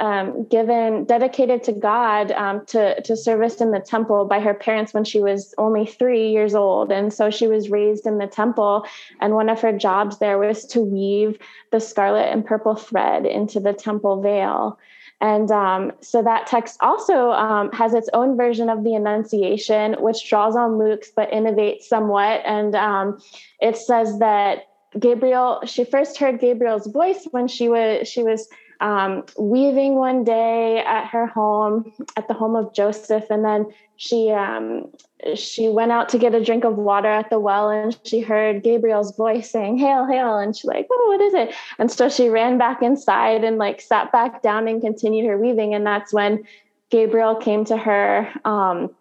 [0.00, 4.94] um, given dedicated to God um, to to service in the temple by her parents
[4.94, 8.86] when she was only three years old, and so she was raised in the temple.
[9.20, 11.38] And one of her jobs there was to weave
[11.70, 14.78] the scarlet and purple thread into the temple veil.
[15.20, 20.28] And um, so that text also um, has its own version of the Annunciation, which
[20.28, 22.42] draws on Luke's but innovates somewhat.
[22.44, 23.18] And um,
[23.60, 28.48] it says that Gabriel, she first heard Gabriel's voice when she was she was
[28.80, 34.30] um, weaving one day at her home, at the home of Joseph, and then she
[34.30, 34.88] um,
[35.34, 38.62] she went out to get a drink of water at the well, and she heard
[38.62, 42.28] Gabriel's voice saying "Hail, hail!" and she's like, "Oh, what is it?" And so she
[42.28, 46.44] ran back inside and like sat back down and continued her weaving, and that's when
[46.90, 48.94] Gabriel came to her um,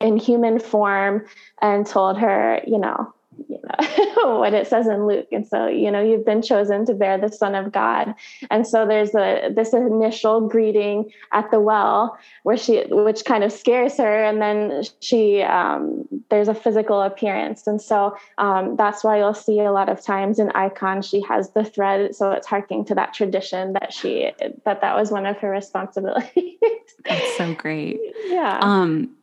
[0.00, 1.24] in human form
[1.60, 3.14] and told her, you know,
[3.48, 5.28] you know what it says in Luke.
[5.32, 8.14] And so, you know, you've been chosen to bear the Son of God.
[8.50, 13.52] And so there's a this initial greeting at the well where she which kind of
[13.52, 14.24] scares her.
[14.24, 17.66] And then she um, there's a physical appearance.
[17.66, 21.50] And so um, that's why you'll see a lot of times in icon she has
[21.50, 22.14] the thread.
[22.14, 24.32] So it's harking to that tradition that she
[24.64, 26.58] that that was one of her responsibilities.
[27.04, 28.00] That's so great.
[28.26, 28.58] Yeah.
[28.60, 29.16] Um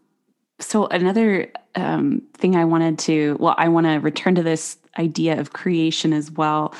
[0.59, 5.39] so another um, thing I wanted to, well, I want to return to this idea
[5.39, 6.73] of creation as well.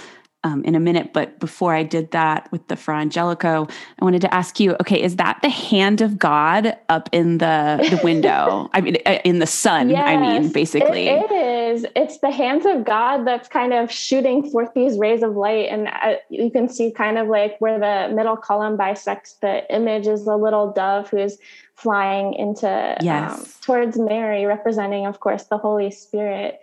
[0.43, 1.11] Um, in a minute.
[1.13, 3.67] But before I did that with the Fra Angelico,
[3.99, 7.85] I wanted to ask you, okay, is that the hand of God up in the,
[7.89, 8.69] the window?
[8.73, 11.07] I mean, uh, in the sun, yes, I mean, basically.
[11.07, 11.85] It, it is.
[11.95, 15.69] It's the hands of God that's kind of shooting forth these rays of light.
[15.69, 20.07] And uh, you can see kind of like where the middle column bisects the image
[20.07, 21.37] is the little dove who's
[21.75, 23.39] flying into um, yes.
[23.39, 26.59] um, towards Mary, representing, of course, the Holy Spirit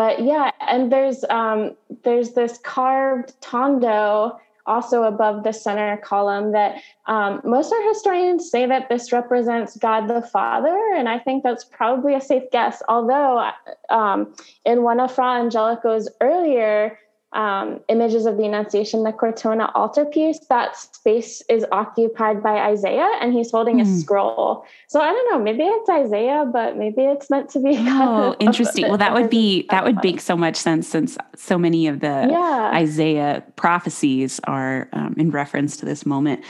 [0.00, 6.76] but yeah and there's um, there's this carved tondo also above the center column that
[7.06, 11.64] um, most art historians say that this represents God the Father, and I think that's
[11.64, 12.82] probably a safe guess.
[12.88, 13.50] Although
[13.88, 14.32] um,
[14.64, 16.98] in one of Fra Angelico's earlier
[17.32, 23.32] um, images of the Annunciation, the Cortona altarpiece, that space is occupied by Isaiah and
[23.32, 23.82] he's holding mm.
[23.82, 23.98] a hmm.
[23.98, 24.64] scroll.
[24.88, 27.76] So I don't know, maybe it's Isaiah, but maybe it's meant to be.
[27.78, 28.88] Oh, interesting.
[28.88, 32.26] well, that would be, that would make so much sense since so many of the
[32.30, 32.72] yeah.
[32.74, 36.44] Isaiah prophecies are um, in reference to this moment.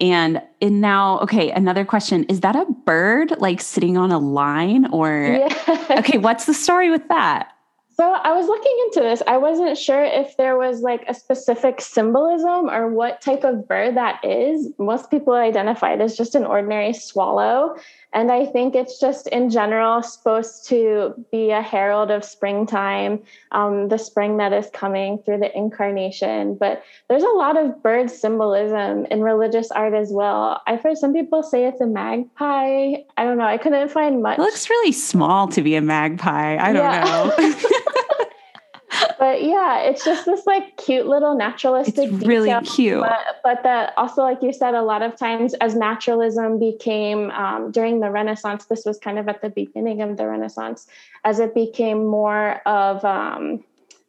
[0.00, 2.22] And and now, okay, another question.
[2.24, 5.48] Is that a bird like sitting on a line or
[5.90, 7.52] okay, what's the story with that?
[8.00, 9.24] So I was looking into this.
[9.26, 13.96] I wasn't sure if there was like a specific symbolism or what type of bird
[13.96, 14.68] that is.
[14.78, 17.74] Most people identify it as just an ordinary swallow.
[18.12, 23.88] And I think it's just in general supposed to be a herald of springtime, um,
[23.88, 26.54] the spring that is coming through the incarnation.
[26.54, 30.62] But there's a lot of bird symbolism in religious art as well.
[30.66, 32.94] I've heard some people say it's a magpie.
[33.16, 33.44] I don't know.
[33.44, 34.38] I couldn't find much.
[34.38, 36.56] It looks really small to be a magpie.
[36.56, 37.04] I don't yeah.
[37.04, 37.54] know.
[39.18, 42.12] but yeah, it's just this like cute little naturalistic.
[42.12, 42.74] It's really detail.
[42.74, 43.00] cute.
[43.00, 47.70] But, but that also, like you said, a lot of times as naturalism became um,
[47.70, 50.86] during the Renaissance, this was kind of at the beginning of the Renaissance,
[51.24, 53.64] as it became more of um,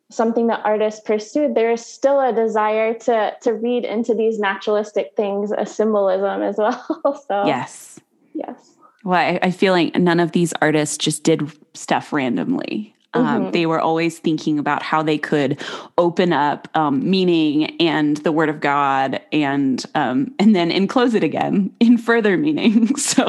[0.09, 5.15] something that artists pursued, there is still a desire to to read into these naturalistic
[5.15, 7.23] things a symbolism as well.
[7.27, 7.99] so yes,
[8.33, 8.75] yes.
[9.03, 12.93] Well, I, I feel like none of these artists just did stuff randomly.
[13.15, 13.51] Um, mm-hmm.
[13.51, 15.59] They were always thinking about how they could
[15.97, 21.23] open up um, meaning and the Word of God, and um, and then enclose it
[21.23, 22.95] again in further meaning.
[22.97, 23.25] so,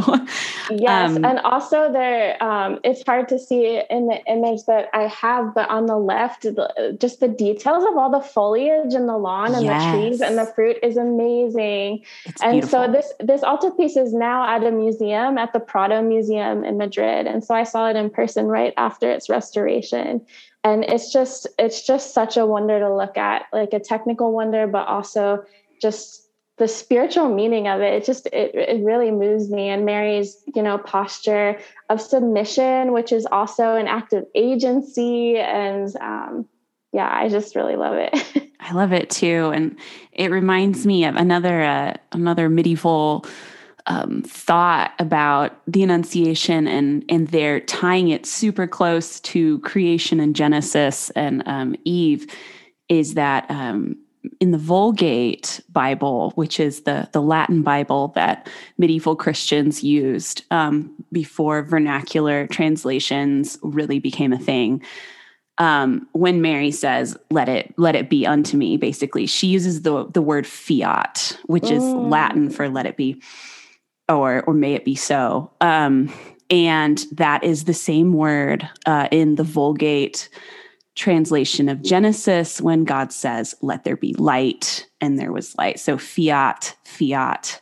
[0.71, 5.05] yes, um, and also there, um, it's hard to see in the image that I
[5.05, 9.17] have, but on the left, the, just the details of all the foliage and the
[9.17, 9.83] lawn and yes.
[9.83, 12.05] the trees and the fruit is amazing.
[12.27, 12.85] It's and beautiful.
[12.85, 17.27] so this this altarpiece is now at a museum at the Prado Museum in Madrid,
[17.27, 19.70] and so I saw it in person right after its restoration
[20.65, 24.67] and it's just it's just such a wonder to look at like a technical wonder
[24.67, 25.45] but also
[25.81, 26.27] just
[26.59, 27.95] the spiritual meaning of it.
[27.95, 33.13] It just it, it really moves me and mary's you know posture of submission which
[33.13, 35.39] is also an act of agency.
[35.39, 36.47] And um,
[36.93, 38.51] yeah i just really love it.
[38.63, 39.51] I love it too.
[39.55, 39.77] And
[40.13, 43.25] it reminds me of another uh, another medieval
[43.91, 50.37] um, thought about the Annunciation and and they're tying it super close to creation and
[50.37, 52.33] Genesis and um, Eve
[52.89, 53.97] is that um,
[54.39, 58.49] in the Vulgate Bible, which is the the Latin Bible that
[58.79, 64.83] medieval Christians used um, before vernacular translations really became a thing.
[65.59, 70.07] Um, when Mary says, "Let it let it be unto me," basically, she uses the
[70.07, 72.09] the word fiat, which is mm.
[72.09, 73.21] Latin for "let it be."
[74.11, 75.51] Or or may it be so.
[75.61, 76.13] Um,
[76.51, 80.29] and that is the same word uh, in the Vulgate
[80.97, 85.81] translation of Genesis when God says, "Let there be light," and there was light.
[85.81, 87.61] So fiat, fiat.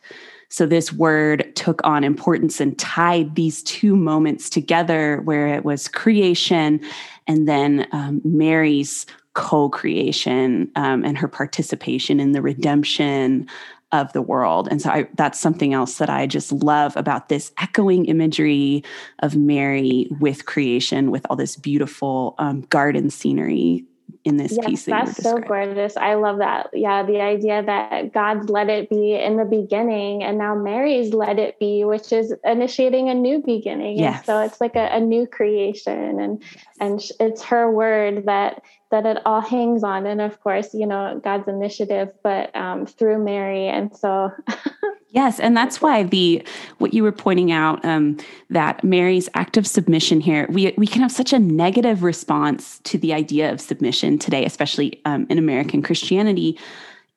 [0.51, 5.89] So this word took on importance and tied these two moments together, where it was
[5.89, 6.81] creation
[7.29, 13.47] and then um, Mary's co-creation um, and her participation in the redemption
[13.92, 14.68] of the world.
[14.70, 18.85] And so I, that's something else that I just love about this echoing imagery
[19.20, 23.85] of Mary with creation, with all this beautiful um, garden scenery
[24.25, 24.85] in this yes, piece.
[24.85, 25.97] That that's so gorgeous.
[25.97, 26.71] I love that.
[26.73, 31.38] Yeah, the idea that God's let it be in the beginning, and now Mary's let
[31.38, 33.99] it be, which is initiating a new beginning.
[33.99, 34.18] Yes.
[34.18, 36.66] And so it's like a, a new creation, and yes.
[36.81, 41.21] and it's her word that that it all hangs on and of course you know
[41.23, 44.33] god's initiative but um, through mary and so
[45.11, 46.42] yes and that's why the
[46.79, 48.16] what you were pointing out um,
[48.51, 52.99] that mary's act of submission here we, we can have such a negative response to
[52.99, 56.59] the idea of submission today especially um, in american christianity.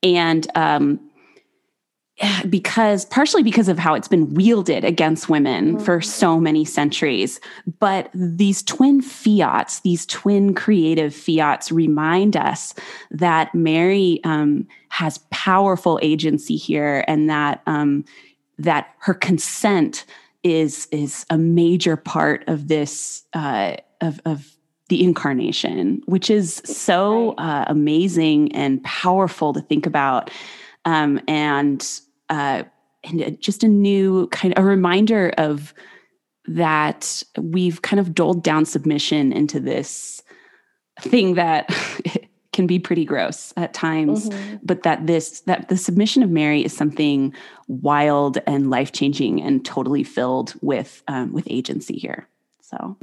[0.04, 1.00] And um,
[2.50, 5.84] because partially because of how it's been wielded against women mm-hmm.
[5.84, 7.40] for so many centuries.
[7.80, 12.74] But these twin fiats, these twin creative fiats, remind us
[13.12, 18.06] that Mary um, has powerful agency here, and that um,
[18.58, 20.06] that her consent
[20.44, 24.56] is is a major part of this uh, of of
[24.90, 30.30] the incarnation, which is so uh, amazing and powerful to think about.
[30.84, 32.02] Um, and
[32.32, 32.64] uh,
[33.04, 35.74] and just a new kind of a reminder of
[36.46, 40.24] that we've kind of doled down submission into this
[41.00, 41.70] thing that
[42.54, 44.58] can be pretty gross at times mm-hmm.
[44.64, 47.34] but that this that the submission of mary is something
[47.68, 52.28] wild and life-changing and totally filled with um, with agency here
[52.62, 52.98] so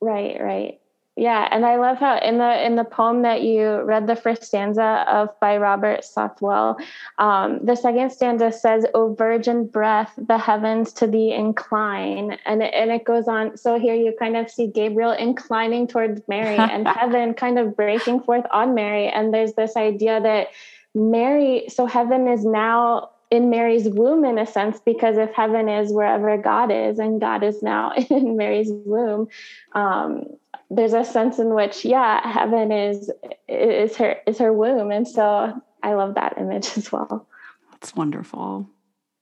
[0.00, 0.80] right right
[1.18, 4.42] yeah, and I love how in the in the poem that you read the first
[4.44, 6.76] stanza of by Robert Southwell,
[7.16, 12.74] um, the second stanza says, "O virgin breath, the heavens to thee incline," and it,
[12.74, 13.56] and it goes on.
[13.56, 18.20] So here you kind of see Gabriel inclining towards Mary, and heaven kind of breaking
[18.20, 20.48] forth on Mary, and there's this idea that
[20.94, 25.92] Mary, so heaven is now in Mary's womb in a sense, because if heaven is
[25.92, 29.28] wherever God is, and God is now in Mary's womb,
[29.72, 30.26] um,
[30.70, 33.10] there's a sense in which yeah heaven is
[33.48, 34.90] is her is her womb.
[34.90, 35.52] And so
[35.82, 37.26] i love that image as well.
[37.72, 38.68] That's wonderful.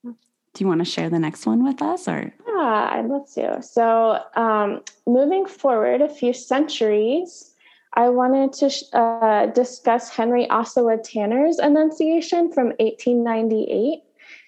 [0.05, 2.33] Do you want to share the next one with us or?
[2.47, 3.63] Yeah i'd love to.
[3.63, 7.53] So um, moving forward a few centuries
[7.95, 14.03] i wanted to uh, discuss henry ossawa tanner's annunciation from 1898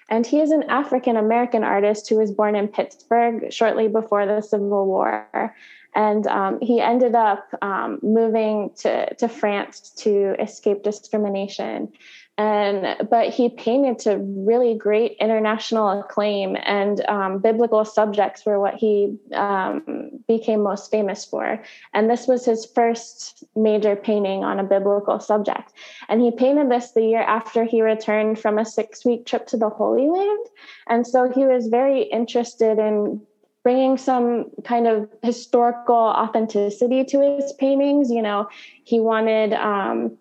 [0.09, 4.41] and he is an African American artist who was born in Pittsburgh shortly before the
[4.41, 5.53] Civil War
[5.97, 11.91] and um, he ended up um, moving to, to France to escape discrimination.
[12.39, 18.75] And but he painted to really great international acclaim and um, biblical subjects were what
[18.75, 21.63] he um, became most famous for.
[21.95, 25.73] And this was his first major painting on a biblical subject.
[26.11, 29.57] And he painted this the year after he returned from a six week trip to
[29.57, 30.47] the holy land.
[30.89, 33.23] And so he was very interested in
[33.67, 38.13] bringing some kind of historical authenticity to his paintings.
[38.13, 38.49] You know,
[38.85, 40.17] he wanted um,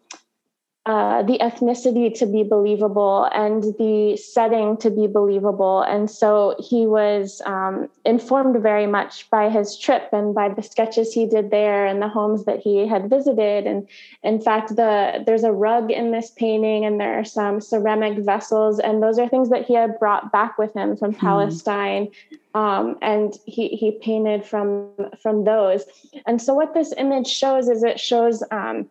[0.86, 5.82] uh, the ethnicity to be believable and the setting to be believable.
[5.82, 11.12] And so he was um, informed very much by his trip and by the sketches
[11.12, 13.66] he did there and the homes that he had visited.
[13.66, 13.88] And
[14.22, 18.80] in fact, the there's a rug in this painting and there are some ceramic vessels,
[18.80, 21.18] and those are things that he had brought back with him from mm.
[21.18, 22.12] Palestine.
[22.54, 25.84] Um, and he he painted from from those.
[26.28, 28.88] And so what this image shows is it shows um,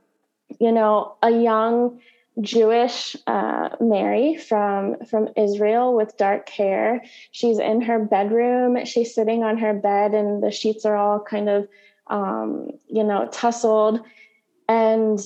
[0.61, 2.01] you know, a young
[2.41, 7.05] Jewish uh, Mary from from Israel with dark hair.
[7.31, 8.85] She's in her bedroom.
[8.85, 11.69] She's sitting on her bed, and the sheets are all kind of,
[12.09, 14.01] um, you know, tussled.
[14.69, 15.21] And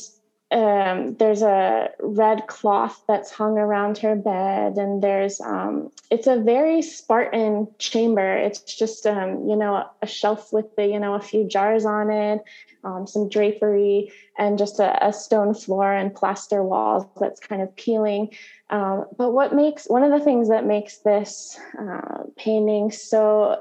[0.51, 6.41] um, there's a red cloth that's hung around her bed, and there's um, it's a
[6.41, 8.37] very Spartan chamber.
[8.37, 12.11] It's just um, you know a shelf with the you know a few jars on
[12.11, 12.43] it,
[12.83, 17.77] um, some drapery, and just a, a, stone floor and plaster walls that's kind of
[17.77, 18.31] peeling.
[18.71, 23.61] Um, but what makes one of the things that makes this uh, painting so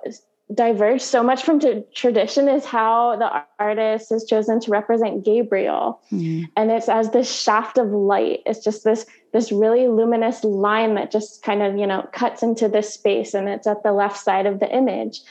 [0.53, 6.01] diverge so much from t- tradition is how the artist has chosen to represent Gabriel,
[6.11, 6.45] mm-hmm.
[6.55, 8.41] and it's as this shaft of light.
[8.45, 12.69] It's just this this really luminous line that just kind of you know cuts into
[12.69, 15.21] this space, and it's at the left side of the image,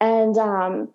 [0.00, 0.88] and um,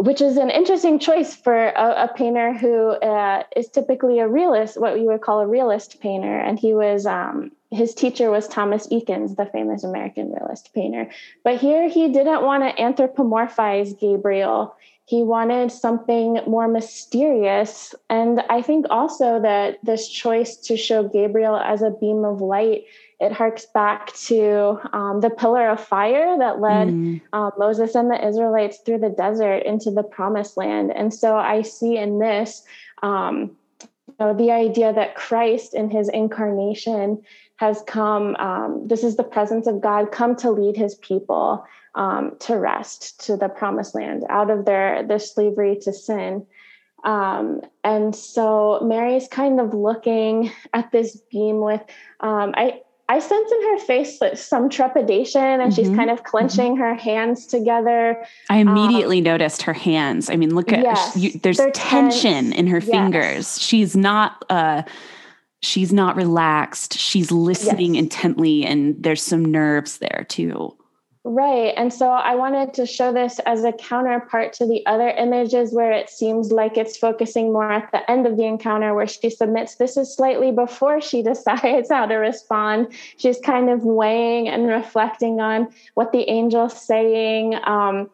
[0.00, 4.80] which is an interesting choice for a, a painter who uh, is typically a realist,
[4.80, 6.38] what you would call a realist painter.
[6.38, 11.10] And he was, um, his teacher was Thomas Eakins, the famous American realist painter.
[11.44, 14.74] But here he didn't want to anthropomorphize Gabriel.
[15.04, 17.94] He wanted something more mysterious.
[18.08, 22.84] And I think also that this choice to show Gabriel as a beam of light
[23.20, 27.20] it harks back to um, the pillar of fire that led mm.
[27.34, 30.90] um, Moses and the Israelites through the desert into the promised land.
[30.90, 32.64] And so I see in this,
[33.02, 37.22] um, you know, the idea that Christ in his incarnation
[37.60, 41.62] has come, um, this is the presence of God come to lead his people
[41.94, 46.46] um, to rest to the promised land out of their, their slavery to sin.
[47.04, 51.82] Um, and so Mary's kind of looking at this beam with,
[52.20, 52.80] um, I,
[53.10, 55.70] I sense in her face some trepidation and mm-hmm.
[55.72, 56.80] she's kind of clenching mm-hmm.
[56.80, 58.24] her hands together.
[58.48, 60.30] I immediately um, noticed her hands.
[60.30, 62.56] I mean, look at yes, you, there's tension tense.
[62.56, 62.88] in her yes.
[62.88, 63.60] fingers.
[63.60, 64.82] She's not uh
[65.60, 66.98] she's not relaxed.
[66.98, 68.02] She's listening yes.
[68.02, 70.76] intently, and there's some nerves there too.
[71.22, 71.74] Right.
[71.76, 75.92] And so I wanted to show this as a counterpart to the other images where
[75.92, 79.74] it seems like it's focusing more at the end of the encounter where she submits.
[79.74, 82.94] This is slightly before she decides how to respond.
[83.18, 87.56] She's kind of weighing and reflecting on what the angel's saying.
[87.64, 88.08] Um,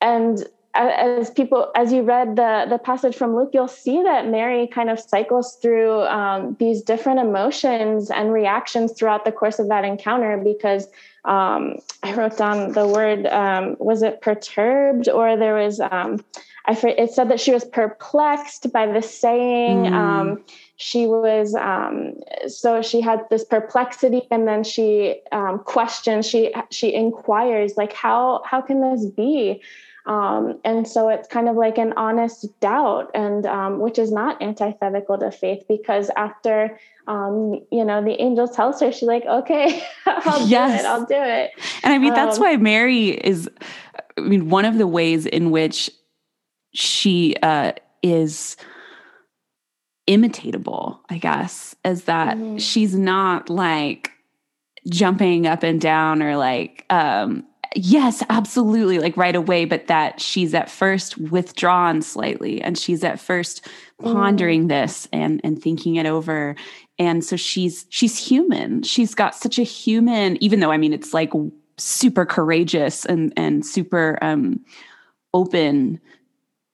[0.00, 4.66] and as people as you read the the passage from luke you'll see that mary
[4.66, 9.84] kind of cycles through um, these different emotions and reactions throughout the course of that
[9.84, 10.88] encounter because
[11.24, 16.22] um, i wrote down the word um, was it perturbed or there was um,
[16.66, 20.40] I, it said that she was perplexed by the saying mm.
[20.76, 22.14] she was um,
[22.48, 25.20] so she had this perplexity and then she
[25.64, 29.62] questions she she inquires like how how can this be
[30.06, 34.42] um, and so it's kind of like an honest doubt, and um, which is not
[34.42, 39.82] antithetical to faith because after um, you know the angel tells her, she's like, "Okay,
[40.06, 40.82] I'll yes.
[40.82, 40.90] do it.
[40.90, 41.50] I'll do it."
[41.82, 43.48] And I mean that's um, why Mary is.
[44.18, 45.90] I mean, one of the ways in which
[46.74, 48.56] she uh, is
[50.06, 52.58] imitatable, I guess, is that mm-hmm.
[52.58, 54.10] she's not like
[54.90, 60.54] jumping up and down or like um yes, absolutely, like right away, but that she's
[60.54, 63.66] at first withdrawn slightly and she's at first
[64.02, 64.68] pondering mm.
[64.68, 66.56] this and and thinking it over.
[66.98, 68.82] And so she's she's human.
[68.82, 71.32] She's got such a human, even though I mean it's like
[71.76, 74.64] super courageous and and super um
[75.32, 76.00] open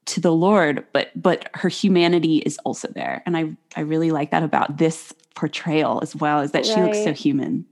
[0.07, 3.23] to the Lord, but but her humanity is also there.
[3.27, 6.75] And I I really like that about this portrayal as well, is that right.
[6.75, 7.65] she looks so human.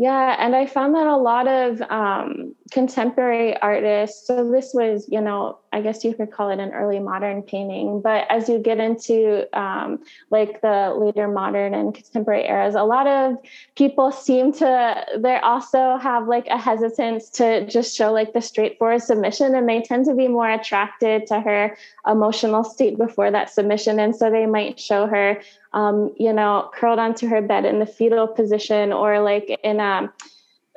[0.00, 5.20] Yeah, and I found that a lot of um, contemporary artists, so this was, you
[5.20, 8.78] know, I guess you could call it an early modern painting, but as you get
[8.78, 9.98] into um,
[10.30, 13.38] like the later modern and contemporary eras, a lot of
[13.74, 19.02] people seem to, they also have like a hesitance to just show like the straightforward
[19.02, 21.76] submission, and they tend to be more attracted to her
[22.06, 23.98] emotional state before that submission.
[23.98, 25.42] And so they might show her
[25.72, 30.12] um, you know, curled onto her bed in the fetal position or like in a,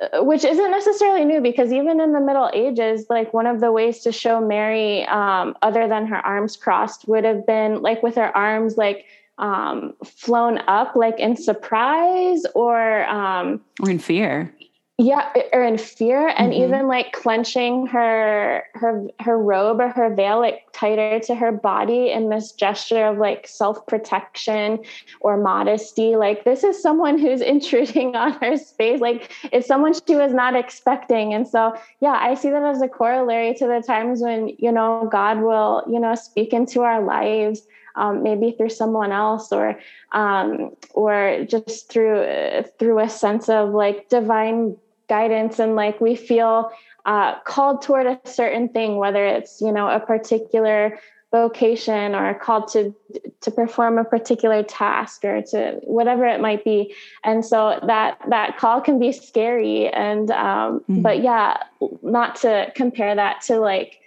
[0.02, 3.72] uh, which isn't necessarily new because even in the Middle Ages, like one of the
[3.72, 8.16] ways to show Mary, um, other than her arms crossed, would have been like with
[8.16, 9.06] her arms like
[9.38, 14.52] um, flown up, like in surprise or um, or in fear
[14.98, 16.64] yeah or in fear and mm-hmm.
[16.64, 22.10] even like clenching her her her robe or her veil like tighter to her body
[22.10, 24.78] in this gesture of like self-protection
[25.20, 26.16] or modesty.
[26.16, 29.00] Like this is someone who's intruding on her space.
[29.00, 31.32] Like it's someone she was not expecting.
[31.32, 35.08] And so yeah i see that as a corollary to the times when you know
[35.10, 37.62] god will you know speak into our lives
[37.96, 39.78] um, maybe through someone else or
[40.12, 44.76] um, or just through uh, through a sense of like divine
[45.08, 46.70] guidance and like we feel
[47.04, 50.98] uh, called toward a certain thing whether it's you know a particular
[51.32, 52.94] vocation or called to
[53.40, 58.58] to perform a particular task or to whatever it might be and so that that
[58.58, 61.00] call can be scary and um, mm-hmm.
[61.00, 61.56] but yeah
[62.02, 64.01] not to compare that to like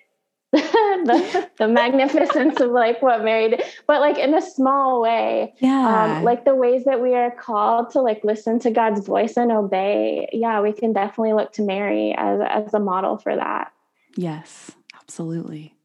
[0.51, 5.53] the, the magnificence of like what Mary did, but like in a small way.
[5.59, 6.17] Yeah.
[6.17, 9.51] Um, like the ways that we are called to like listen to God's voice and
[9.51, 10.29] obey.
[10.31, 13.73] Yeah, we can definitely look to Mary as as a model for that.
[14.15, 15.75] Yes, absolutely.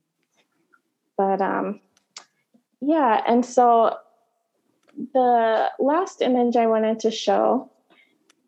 [1.17, 1.81] But um
[2.81, 3.97] yeah, and so
[5.15, 7.71] the last image I wanted to show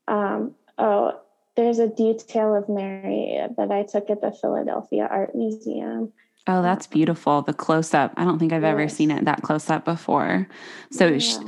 [0.07, 1.19] um oh
[1.57, 6.13] there's a detail of Mary that I took at the Philadelphia Art Museum.
[6.47, 7.43] Oh, that's beautiful.
[7.43, 8.13] The close up.
[8.17, 8.73] I don't think I've yes.
[8.73, 10.49] ever seen it that close up before.
[10.91, 11.39] So yeah.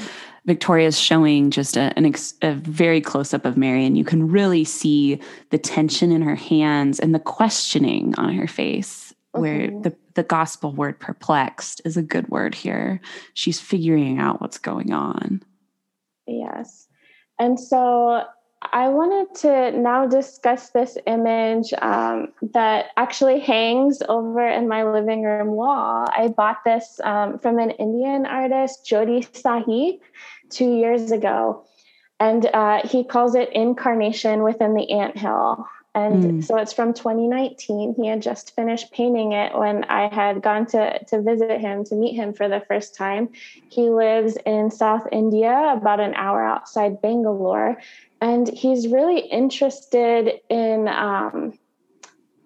[0.46, 4.28] Victoria's showing just a, an ex, a very close up of Mary, and you can
[4.28, 9.12] really see the tension in her hands and the questioning on her face.
[9.32, 9.82] Where mm-hmm.
[9.82, 13.00] the, the gospel word perplexed is a good word here.
[13.32, 15.42] She's figuring out what's going on.
[16.28, 16.86] Yes.
[17.40, 18.22] And so
[18.73, 25.23] I wanted to now discuss this image um, that actually hangs over in my living
[25.23, 26.07] room wall.
[26.11, 30.01] I bought this um, from an Indian artist, Jyoti Sahi,
[30.51, 31.65] two years ago.
[32.21, 35.67] And uh, he calls it Incarnation Within the Ant Hill.
[35.97, 36.45] And mm.
[36.45, 37.95] so it's from 2019.
[37.97, 41.95] He had just finished painting it when I had gone to, to visit him, to
[41.95, 43.29] meet him for the first time.
[43.69, 47.79] He lives in South India, about an hour outside Bangalore
[48.25, 51.59] and he's really interested in um,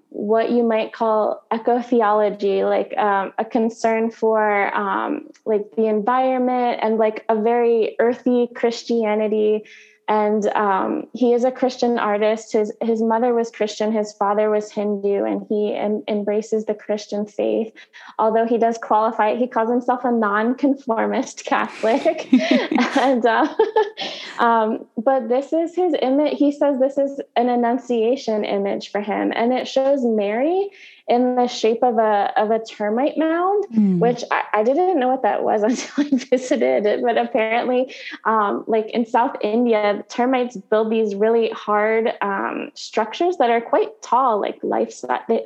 [0.09, 6.99] what you might call eco-theology, like um, a concern for um, like the environment and
[6.99, 9.67] like a very earthy Christianity
[10.09, 12.53] and um, he is a Christian artist.
[12.53, 17.27] His his mother was Christian, his father was Hindu, and he em- embraces the Christian
[17.27, 17.73] faith.
[18.19, 22.33] Although he does qualify, he calls himself a non-conformist Catholic.
[22.97, 23.55] and uh,
[24.39, 26.39] um, but this is his image.
[26.39, 30.71] He says this is an annunciation image for him, and it shows Mary
[31.09, 33.99] in the shape of a of a termite mound, mm.
[33.99, 35.63] which I, I, didn't know what that was
[35.99, 37.03] until I visited.
[37.03, 37.95] But apparently,
[38.25, 44.03] um, like in South India, termites build these really hard um, structures that are quite
[44.03, 44.95] tall, like life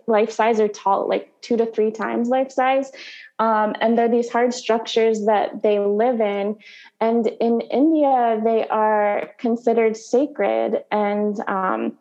[0.07, 2.91] life size or tall, like two to three times life size.
[3.39, 6.57] Um, and they're these hard structures that they live in.
[7.01, 10.85] And in India, they are considered sacred.
[10.93, 11.99] And um,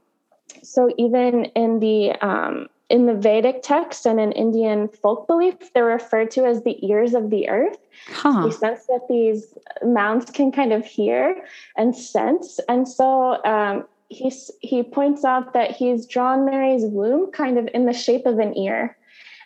[0.62, 5.86] so even in the um, in the Vedic text and in Indian folk belief, they're
[5.86, 7.78] referred to as the ears of the earth.
[8.08, 8.44] Huh.
[8.46, 11.42] We sense that these mounds can kind of hear
[11.78, 12.60] and sense.
[12.68, 17.86] And so um, he's, he points out that he's drawn Mary's womb kind of in
[17.86, 18.98] the shape of an ear.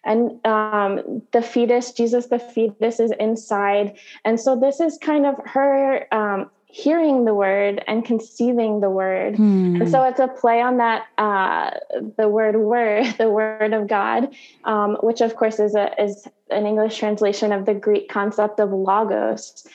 [0.04, 3.96] And um, the fetus, Jesus, the fetus, is inside.
[4.24, 9.38] And so this is kind of her um, hearing the word and conceiving the word.
[9.38, 9.78] Hmm.
[9.82, 11.72] And so it's a play on that uh,
[12.18, 16.66] the word word, the word of God, um, which of course is a is an
[16.66, 19.66] English translation of the Greek concept of logos.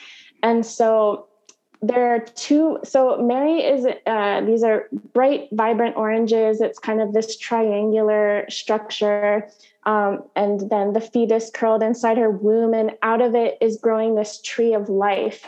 [0.43, 1.27] And so
[1.81, 7.11] there are two so mary is uh, these are bright vibrant oranges it's kind of
[7.11, 9.49] this triangular structure
[9.87, 14.13] um, and then the fetus curled inside her womb and out of it is growing
[14.13, 15.47] this tree of life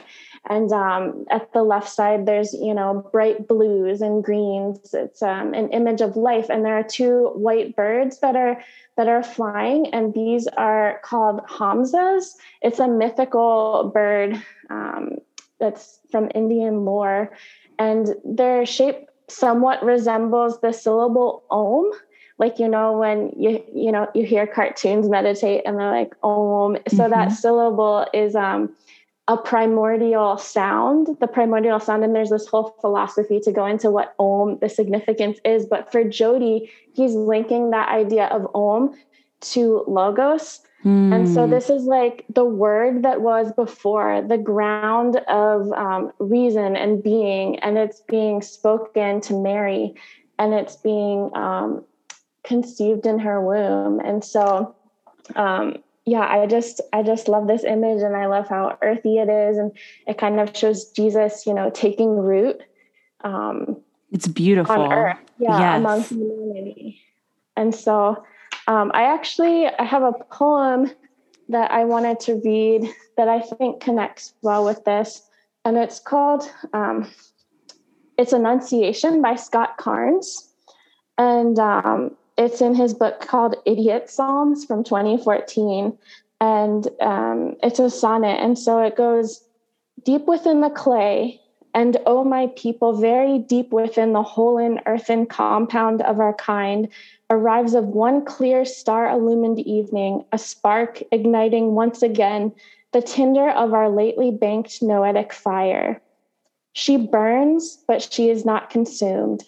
[0.49, 4.93] and um, at the left side there's you know bright blues and greens.
[4.93, 6.49] It's um, an image of life.
[6.49, 8.61] And there are two white birds that are
[8.97, 9.87] that are flying.
[9.93, 15.17] And these are called hamsas it's a mythical bird um,
[15.59, 17.31] that's from indian lore.
[17.79, 21.89] And their shape somewhat resembles the syllable om.
[22.37, 26.77] Like you know when you you know you hear cartoons meditate and they're like om.
[26.89, 27.11] So mm-hmm.
[27.11, 28.75] that syllable is um
[29.28, 34.15] a primordial sound, the primordial sound, and there's this whole philosophy to go into what
[34.19, 35.65] Om, the significance is.
[35.65, 38.93] But for Jyoti, he's linking that idea of Om
[39.41, 40.59] to Logos.
[40.84, 41.15] Mm.
[41.15, 41.51] And so hmm.
[41.51, 47.57] this is like the word that was before, the ground of um, reason and being,
[47.59, 49.93] and it's being spoken to Mary,
[50.38, 51.86] and it's being um,
[52.43, 54.01] conceived in her womb.
[54.01, 54.76] And so
[55.38, 59.30] um, yeah, I just I just love this image and I love how earthy it
[59.30, 59.72] is and
[60.06, 62.62] it kind of shows Jesus, you know, taking root.
[63.24, 63.78] Um,
[64.12, 65.78] it's beautiful on earth, yeah, yes.
[65.78, 67.01] among humanity.
[67.56, 68.24] And so,
[68.68, 70.91] um, I actually I have a poem
[71.49, 75.24] that I wanted to read that I think connects well with this,
[75.64, 77.10] and it's called um,
[78.18, 80.49] "It's Annunciation" by Scott Cairns,
[81.18, 85.97] and um, it's in his book called Idiot Psalms from 2014.
[86.41, 88.39] And um, it's a sonnet.
[88.39, 89.41] And so it goes
[90.03, 91.39] deep within the clay,
[91.73, 96.87] and oh, my people, very deep within the whole in earthen compound of our kind,
[97.29, 102.51] arrives of one clear star illumined evening, a spark igniting once again
[102.91, 105.99] the tinder of our lately banked noetic fire.
[106.73, 109.43] She burns, but she is not consumed.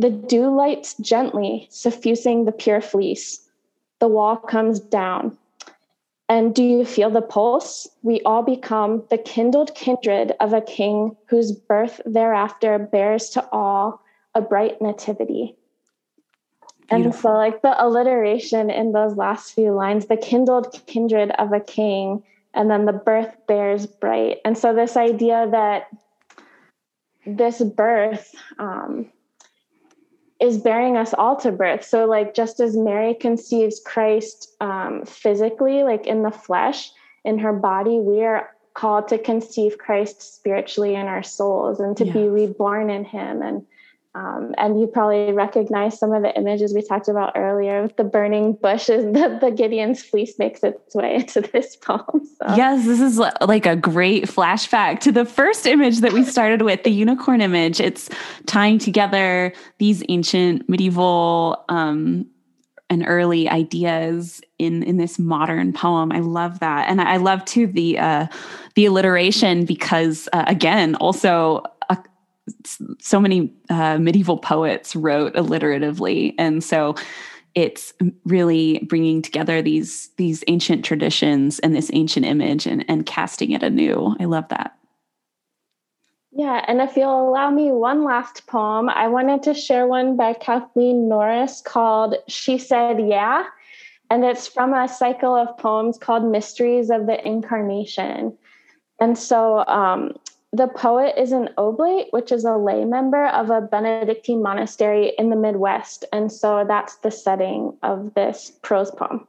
[0.00, 3.46] The dew lights gently, suffusing the pure fleece.
[3.98, 5.36] The wall comes down.
[6.26, 7.86] And do you feel the pulse?
[8.02, 14.00] We all become the kindled kindred of a king whose birth thereafter bears to all
[14.34, 15.54] a bright nativity.
[16.88, 17.04] Beautiful.
[17.04, 21.60] And so, like the alliteration in those last few lines, the kindled kindred of a
[21.60, 22.22] king,
[22.54, 24.38] and then the birth bears bright.
[24.46, 25.88] And so, this idea that
[27.26, 29.10] this birth um,
[30.40, 31.84] is bearing us all to birth.
[31.84, 36.90] So, like, just as Mary conceives Christ um, physically, like in the flesh,
[37.24, 42.06] in her body, we are called to conceive Christ spiritually in our souls and to
[42.06, 42.12] yeah.
[42.12, 43.42] be reborn in Him.
[43.42, 43.66] And
[44.12, 48.02] um, and you probably recognize some of the images we talked about earlier with the
[48.02, 52.26] burning bushes that the Gideon's fleece makes its way into this poem.
[52.38, 52.56] So.
[52.56, 56.82] Yes, this is like a great flashback to the first image that we started with,
[56.82, 57.78] the unicorn image.
[57.78, 58.10] It's
[58.46, 62.26] tying together these ancient medieval um,
[62.88, 66.10] and early ideas in in this modern poem.
[66.10, 68.26] I love that, and I love too the uh,
[68.74, 71.62] the alliteration because uh, again, also
[72.98, 76.94] so many uh, medieval poets wrote alliteratively and so
[77.54, 77.92] it's
[78.24, 83.62] really bringing together these these ancient traditions and this ancient image and, and casting it
[83.62, 84.14] anew.
[84.20, 84.76] I love that.
[86.32, 90.32] Yeah, and if you'll allow me one last poem, I wanted to share one by
[90.34, 93.44] Kathleen Norris called She Said Yeah.
[94.10, 98.36] And it's from a cycle of poems called Mysteries of the Incarnation.
[99.00, 100.14] And so um,
[100.52, 105.30] the poet is an oblate, which is a lay member of a Benedictine monastery in
[105.30, 106.04] the Midwest.
[106.12, 109.28] And so that's the setting of this prose poem.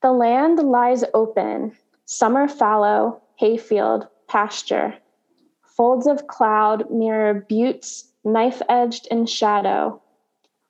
[0.00, 4.94] The land lies open, summer fallow, hayfield, pasture.
[5.62, 10.00] Folds of cloud mirror buttes, knife edged in shadow.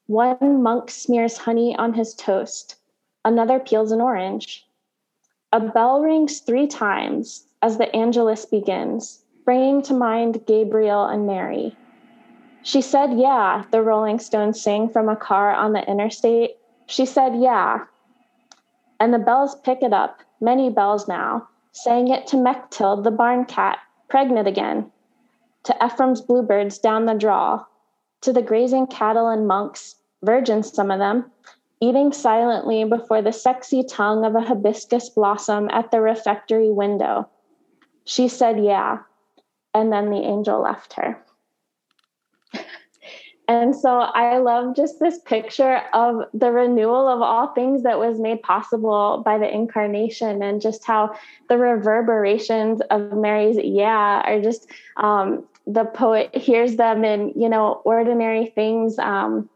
[0.09, 2.74] One monk smears honey on his toast,
[3.24, 4.66] another peels an orange.
[5.53, 11.76] A bell rings three times, as the Angelus begins, bringing to mind Gabriel and Mary.
[12.62, 16.56] She said, Yeah, the Rolling Stones sing from a car on the interstate.
[16.86, 17.84] She said, Yeah.
[18.98, 23.44] And the bells pick it up, many bells now, saying it to Mechtild, the barn
[23.44, 24.90] cat, pregnant again,
[25.64, 27.64] to Ephraim's bluebirds down the draw,
[28.22, 31.30] to the grazing cattle and monks, virgins some of them,
[31.80, 37.28] eating silently before the sexy tongue of a hibiscus blossom at the refectory window
[38.05, 38.98] she said, Yeah.
[39.72, 41.22] And then the angel left her.
[43.48, 48.18] and so I love just this picture of the renewal of all things that was
[48.18, 51.14] made possible by the incarnation and just how
[51.48, 57.80] the reverberations of Mary's yeah are just um, the poet hears them in, you know,
[57.84, 58.98] ordinary things.
[58.98, 59.48] Um,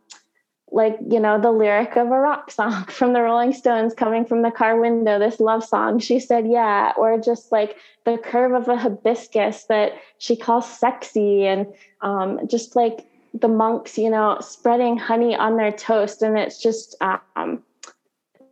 [0.74, 4.42] like you know the lyric of a rock song from the rolling stones coming from
[4.42, 6.00] the car window this love song.
[6.00, 11.46] She said yeah or just like the curve of a hibiscus that she calls sexy
[11.46, 11.66] and
[12.02, 16.22] um, just like the monks you know spreading honey on their toast.
[16.22, 17.62] And it's just um,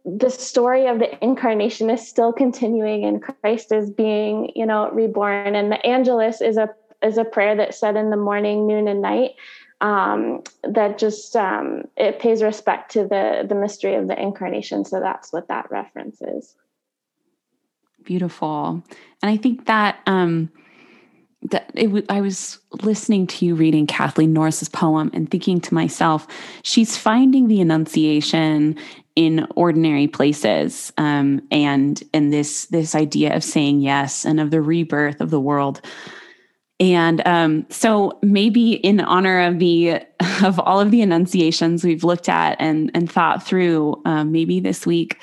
[0.05, 5.57] the story of the incarnation is still continuing and christ is being you know reborn.
[5.57, 6.71] And the angelus is a
[7.03, 9.33] is a prayer that's said in the morning noon and night
[9.83, 14.85] um, that just um, it pays respect to the the mystery of the incarnation.
[14.85, 16.55] So that's what that reference is.
[18.05, 18.83] Beautiful,
[19.23, 20.51] and I think that um,
[21.51, 25.75] that it w- I was listening to you reading Kathleen Norris's poem and thinking to
[25.75, 26.29] myself,
[26.63, 28.77] she's finding the Annunciation
[29.17, 34.63] in ordinary places, um, and and this this idea of saying yes and of the
[34.63, 35.81] rebirth of the world
[36.83, 40.03] and um, so maybe in honor of the
[40.43, 44.85] of all of the enunciations we've looked at and and thought through, um, maybe this
[44.85, 45.23] week,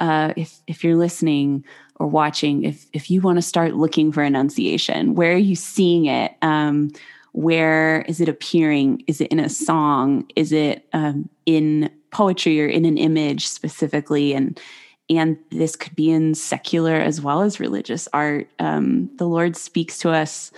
[0.00, 1.64] uh, if if you're listening
[2.00, 6.06] or watching, if if you want to start looking for enunciation, where are you seeing
[6.06, 6.34] it?
[6.42, 6.90] Um,
[7.30, 9.04] where is it appearing?
[9.06, 10.26] Is it in a song?
[10.34, 14.34] Is it um, in poetry or in an image specifically?
[14.34, 14.60] And
[15.08, 18.48] and this could be in secular as well as religious art.
[18.58, 20.50] Um, the Lord speaks to us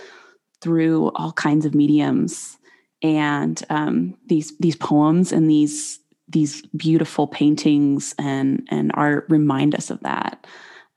[0.61, 2.57] through all kinds of mediums
[3.01, 9.89] and um, these these poems and these these beautiful paintings and and art remind us
[9.89, 10.45] of that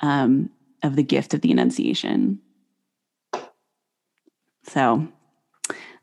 [0.00, 0.50] um,
[0.82, 2.38] of the gift of the Annunciation.
[4.66, 5.06] So,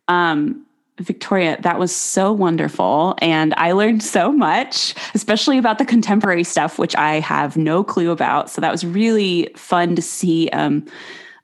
[0.07, 0.65] um,
[0.99, 3.15] Victoria, that was so wonderful.
[3.19, 8.11] And I learned so much, especially about the contemporary stuff, which I have no clue
[8.11, 8.49] about.
[8.49, 10.85] So that was really fun to see um,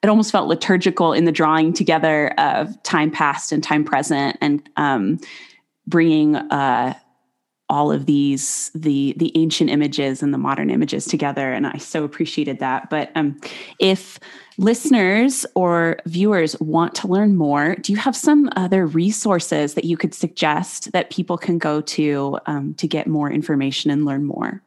[0.07, 4.67] it almost felt liturgical in the drawing together of time past and time present and
[4.77, 5.19] um,
[5.85, 6.93] bringing uh,
[7.67, 11.51] all of these the the ancient images and the modern images together.
[11.51, 12.89] And i so appreciated that.
[12.89, 13.37] But um,
[13.81, 14.17] if
[14.57, 19.97] listeners or viewers want to learn more do you have some other resources that you
[19.97, 24.63] could suggest that people can go to um, to get more information and learn more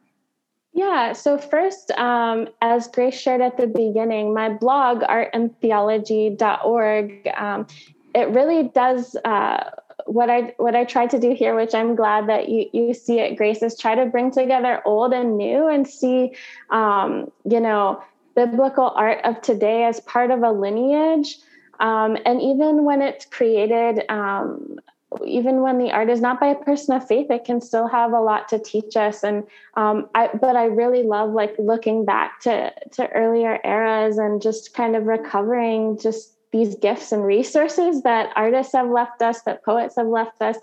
[0.73, 7.67] yeah, so first, um, as Grace shared at the beginning, my blog, artandtheology.org, um,
[8.15, 9.69] it really does uh,
[10.05, 13.19] what I what I try to do here, which I'm glad that you you see
[13.19, 16.33] it, Grace, is try to bring together old and new and see,
[16.69, 18.01] um, you know,
[18.35, 21.37] biblical art of today as part of a lineage.
[21.79, 24.79] Um, and even when it's created um,
[25.25, 28.13] even when the art is not by a person of faith, it can still have
[28.13, 29.23] a lot to teach us.
[29.23, 29.43] And
[29.75, 34.73] um, I, but I really love like looking back to to earlier eras and just
[34.73, 39.95] kind of recovering just these gifts and resources that artists have left us, that poets
[39.97, 40.57] have left us.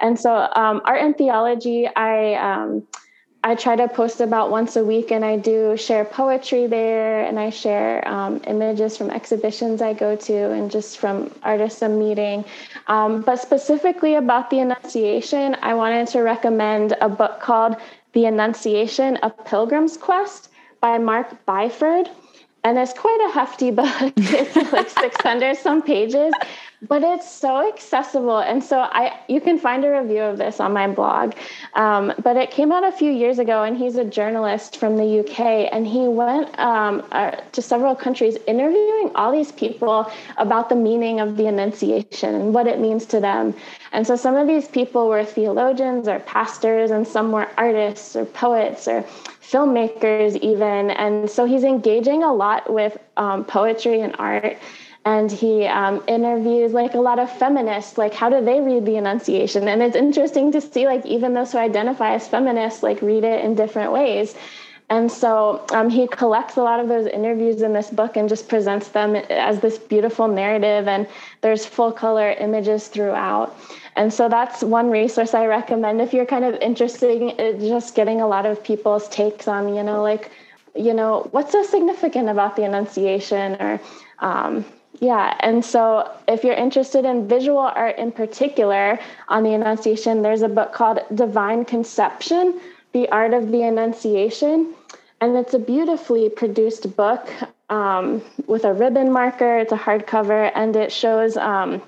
[0.00, 2.34] And so, um, art and theology, I.
[2.34, 2.86] Um,
[3.46, 7.38] I try to post about once a week, and I do share poetry there, and
[7.38, 12.46] I share um, images from exhibitions I go to, and just from artists I'm meeting.
[12.86, 17.76] Um, but specifically about the Annunciation, I wanted to recommend a book called
[18.14, 20.48] The Annunciation: A Pilgrim's Quest
[20.80, 22.08] by Mark Byford.
[22.64, 24.12] And it's quite a hefty book.
[24.16, 26.32] it's like 600 some pages,
[26.88, 28.38] but it's so accessible.
[28.38, 31.34] And so I, you can find a review of this on my blog.
[31.74, 35.20] Um, but it came out a few years ago, and he's a journalist from the
[35.20, 40.76] UK, and he went um, uh, to several countries interviewing all these people about the
[40.76, 43.54] meaning of the Annunciation and what it means to them.
[43.92, 48.24] And so some of these people were theologians or pastors, and some were artists or
[48.24, 49.04] poets or
[49.54, 54.56] filmmakers even and so he's engaging a lot with um, poetry and art
[55.04, 58.96] and he um, interviews like a lot of feminists like how do they read the
[58.96, 63.24] annunciation and it's interesting to see like even those who identify as feminists like read
[63.24, 64.34] it in different ways.
[64.90, 68.50] And so um, he collects a lot of those interviews in this book and just
[68.50, 71.06] presents them as this beautiful narrative and
[71.40, 73.58] there's full color images throughout.
[73.96, 78.20] And so that's one resource i recommend if you're kind of interested in just getting
[78.20, 80.30] a lot of people's takes on you know like
[80.74, 83.80] you know what's so significant about the annunciation or
[84.18, 84.64] um,
[85.00, 90.42] yeah, and so if you're interested in visual art in particular on the Annunciation, there's
[90.42, 92.60] a book called Divine Conception
[92.92, 94.74] The Art of the Annunciation.
[95.20, 97.28] And it's a beautifully produced book
[97.70, 99.58] um, with a ribbon marker.
[99.58, 101.82] It's a hardcover, and it shows um,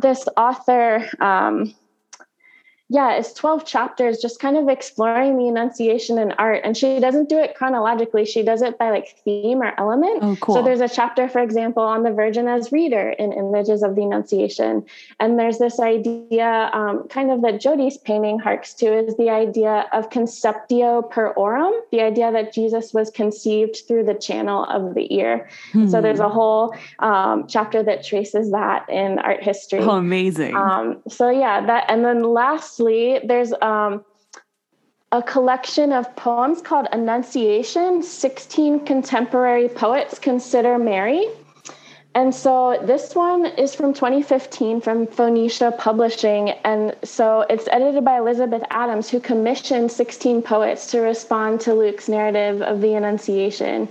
[0.00, 1.08] this author.
[1.20, 1.74] Um,
[2.92, 6.62] yeah, it's 12 chapters just kind of exploring the Annunciation and art.
[6.64, 10.18] And she doesn't do it chronologically, she does it by like theme or element.
[10.22, 10.56] Oh, cool.
[10.56, 14.02] So there's a chapter, for example, on the Virgin as reader in Images of the
[14.02, 14.84] Annunciation.
[15.20, 19.86] And there's this idea, um, kind of that Jyoti's painting harks to, is the idea
[19.92, 25.14] of conceptio per aurem, the idea that Jesus was conceived through the channel of the
[25.14, 25.48] ear.
[25.70, 25.86] Hmm.
[25.86, 29.78] So there's a whole um, chapter that traces that in art history.
[29.78, 30.56] Oh, amazing.
[30.56, 34.04] Um, so yeah, that, and then last there's um,
[35.12, 41.26] a collection of poems called Annunciation 16 Contemporary Poets Consider Mary.
[42.14, 46.50] And so this one is from 2015 from Phoenicia Publishing.
[46.64, 52.08] And so it's edited by Elizabeth Adams, who commissioned 16 poets to respond to Luke's
[52.08, 53.88] narrative of the Annunciation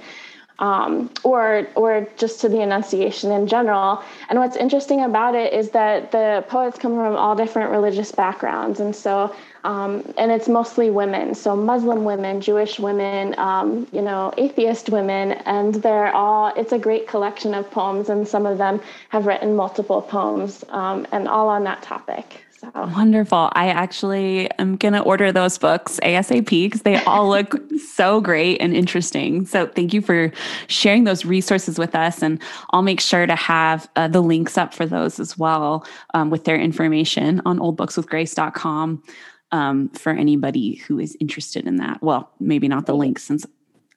[0.60, 4.04] um, or or just to the Annunciation in general.
[4.30, 8.80] And what's interesting about it is that the poets come from all different religious backgrounds,
[8.80, 9.34] and so
[9.64, 15.34] um, and it's mostly women, so Muslim women, Jewish women, um, you know, atheist women,
[15.46, 16.54] and they're all.
[16.56, 18.80] It's a great collection of poems, and some of them
[19.10, 22.44] have written multiple poems, um, and all on that topic.
[22.60, 22.70] So.
[22.76, 23.50] Wonderful.
[23.54, 28.58] I actually am going to order those books ASAP because they all look so great
[28.60, 29.46] and interesting.
[29.46, 30.34] So thank you for
[30.68, 32.22] sharing those resources with us.
[32.22, 32.42] And
[32.72, 36.44] I'll make sure to have uh, the links up for those as well um, with
[36.44, 39.04] their information on oldbookswithgrace.com
[39.52, 42.02] um, for anybody who is interested in that.
[42.02, 43.46] Well, maybe not the links since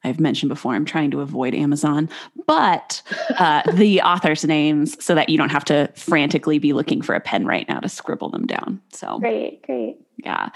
[0.03, 2.09] I've mentioned before, I'm trying to avoid Amazon,
[2.45, 3.01] but
[3.39, 7.19] uh, the authors' names so that you don't have to frantically be looking for a
[7.19, 8.81] pen right now to scribble them down.
[8.91, 9.97] So great, great.
[10.17, 10.49] Yeah.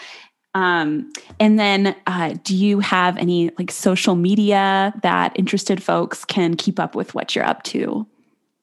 [0.53, 6.55] Um, and then, uh, do you have any like social media that interested folks can
[6.55, 8.07] keep up with what you're up to?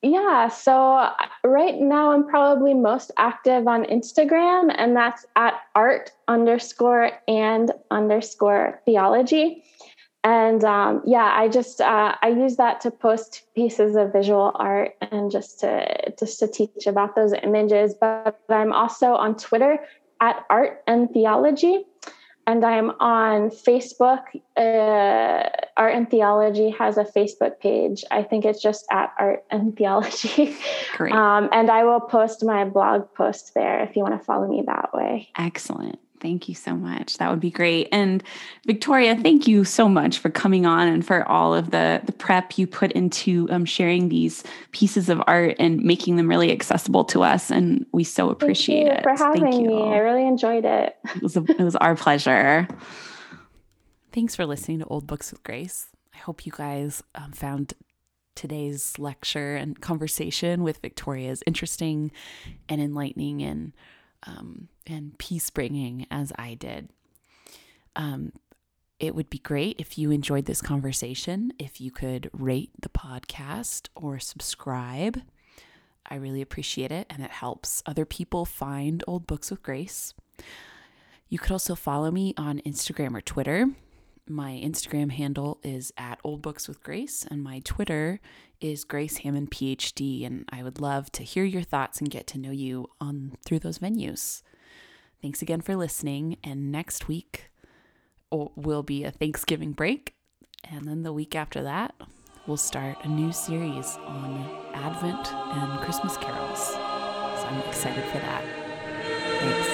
[0.02, 1.14] Yeah, so uh,
[1.44, 8.82] right now I'm probably most active on Instagram, and that's at art underscore and underscore
[8.84, 9.64] theology
[10.24, 14.96] and um, yeah i just uh, i use that to post pieces of visual art
[15.12, 17.94] and just to just to teach about those images.
[17.94, 19.78] But i'm also on twitter
[20.20, 21.84] at art and theology.
[22.46, 24.22] And i'm on facebook
[24.56, 28.04] uh, art and theology has a facebook page.
[28.10, 30.56] I think it's just at art and theology.
[30.96, 31.14] Great.
[31.24, 34.62] Um, and i will post my blog post there if you want to follow me
[34.66, 35.28] that way.
[35.36, 37.18] Excellent Thank you so much.
[37.18, 37.86] That would be great.
[37.92, 38.22] And
[38.66, 42.56] Victoria, thank you so much for coming on and for all of the the prep
[42.56, 47.22] you put into um, sharing these pieces of art and making them really accessible to
[47.22, 47.50] us.
[47.50, 49.02] And we so appreciate it.
[49.02, 49.68] For having thank you.
[49.68, 50.96] me, I really enjoyed it.
[51.14, 52.68] It was a, it was our pleasure.
[54.10, 55.88] Thanks for listening to Old Books with Grace.
[56.14, 57.74] I hope you guys um, found
[58.34, 62.12] today's lecture and conversation with Victoria is interesting
[62.66, 63.74] and enlightening and
[64.26, 66.88] um, and peace bringing as I did.
[67.96, 68.32] Um,
[68.98, 73.88] it would be great if you enjoyed this conversation, if you could rate the podcast
[73.94, 75.20] or subscribe.
[76.06, 80.14] I really appreciate it, and it helps other people find old books with grace.
[81.28, 83.70] You could also follow me on Instagram or Twitter.
[84.26, 88.20] My Instagram handle is at Old Books with Grace, and my Twitter
[88.58, 90.24] is Grace Hamman PhD.
[90.24, 93.58] And I would love to hear your thoughts and get to know you on through
[93.58, 94.40] those venues.
[95.20, 96.38] Thanks again for listening.
[96.42, 97.50] And next week
[98.30, 100.14] will be a Thanksgiving break,
[100.64, 101.94] and then the week after that,
[102.46, 104.40] we'll start a new series on
[104.72, 106.68] Advent and Christmas carols.
[106.68, 108.42] So I'm excited for that.
[109.40, 109.73] Thanks.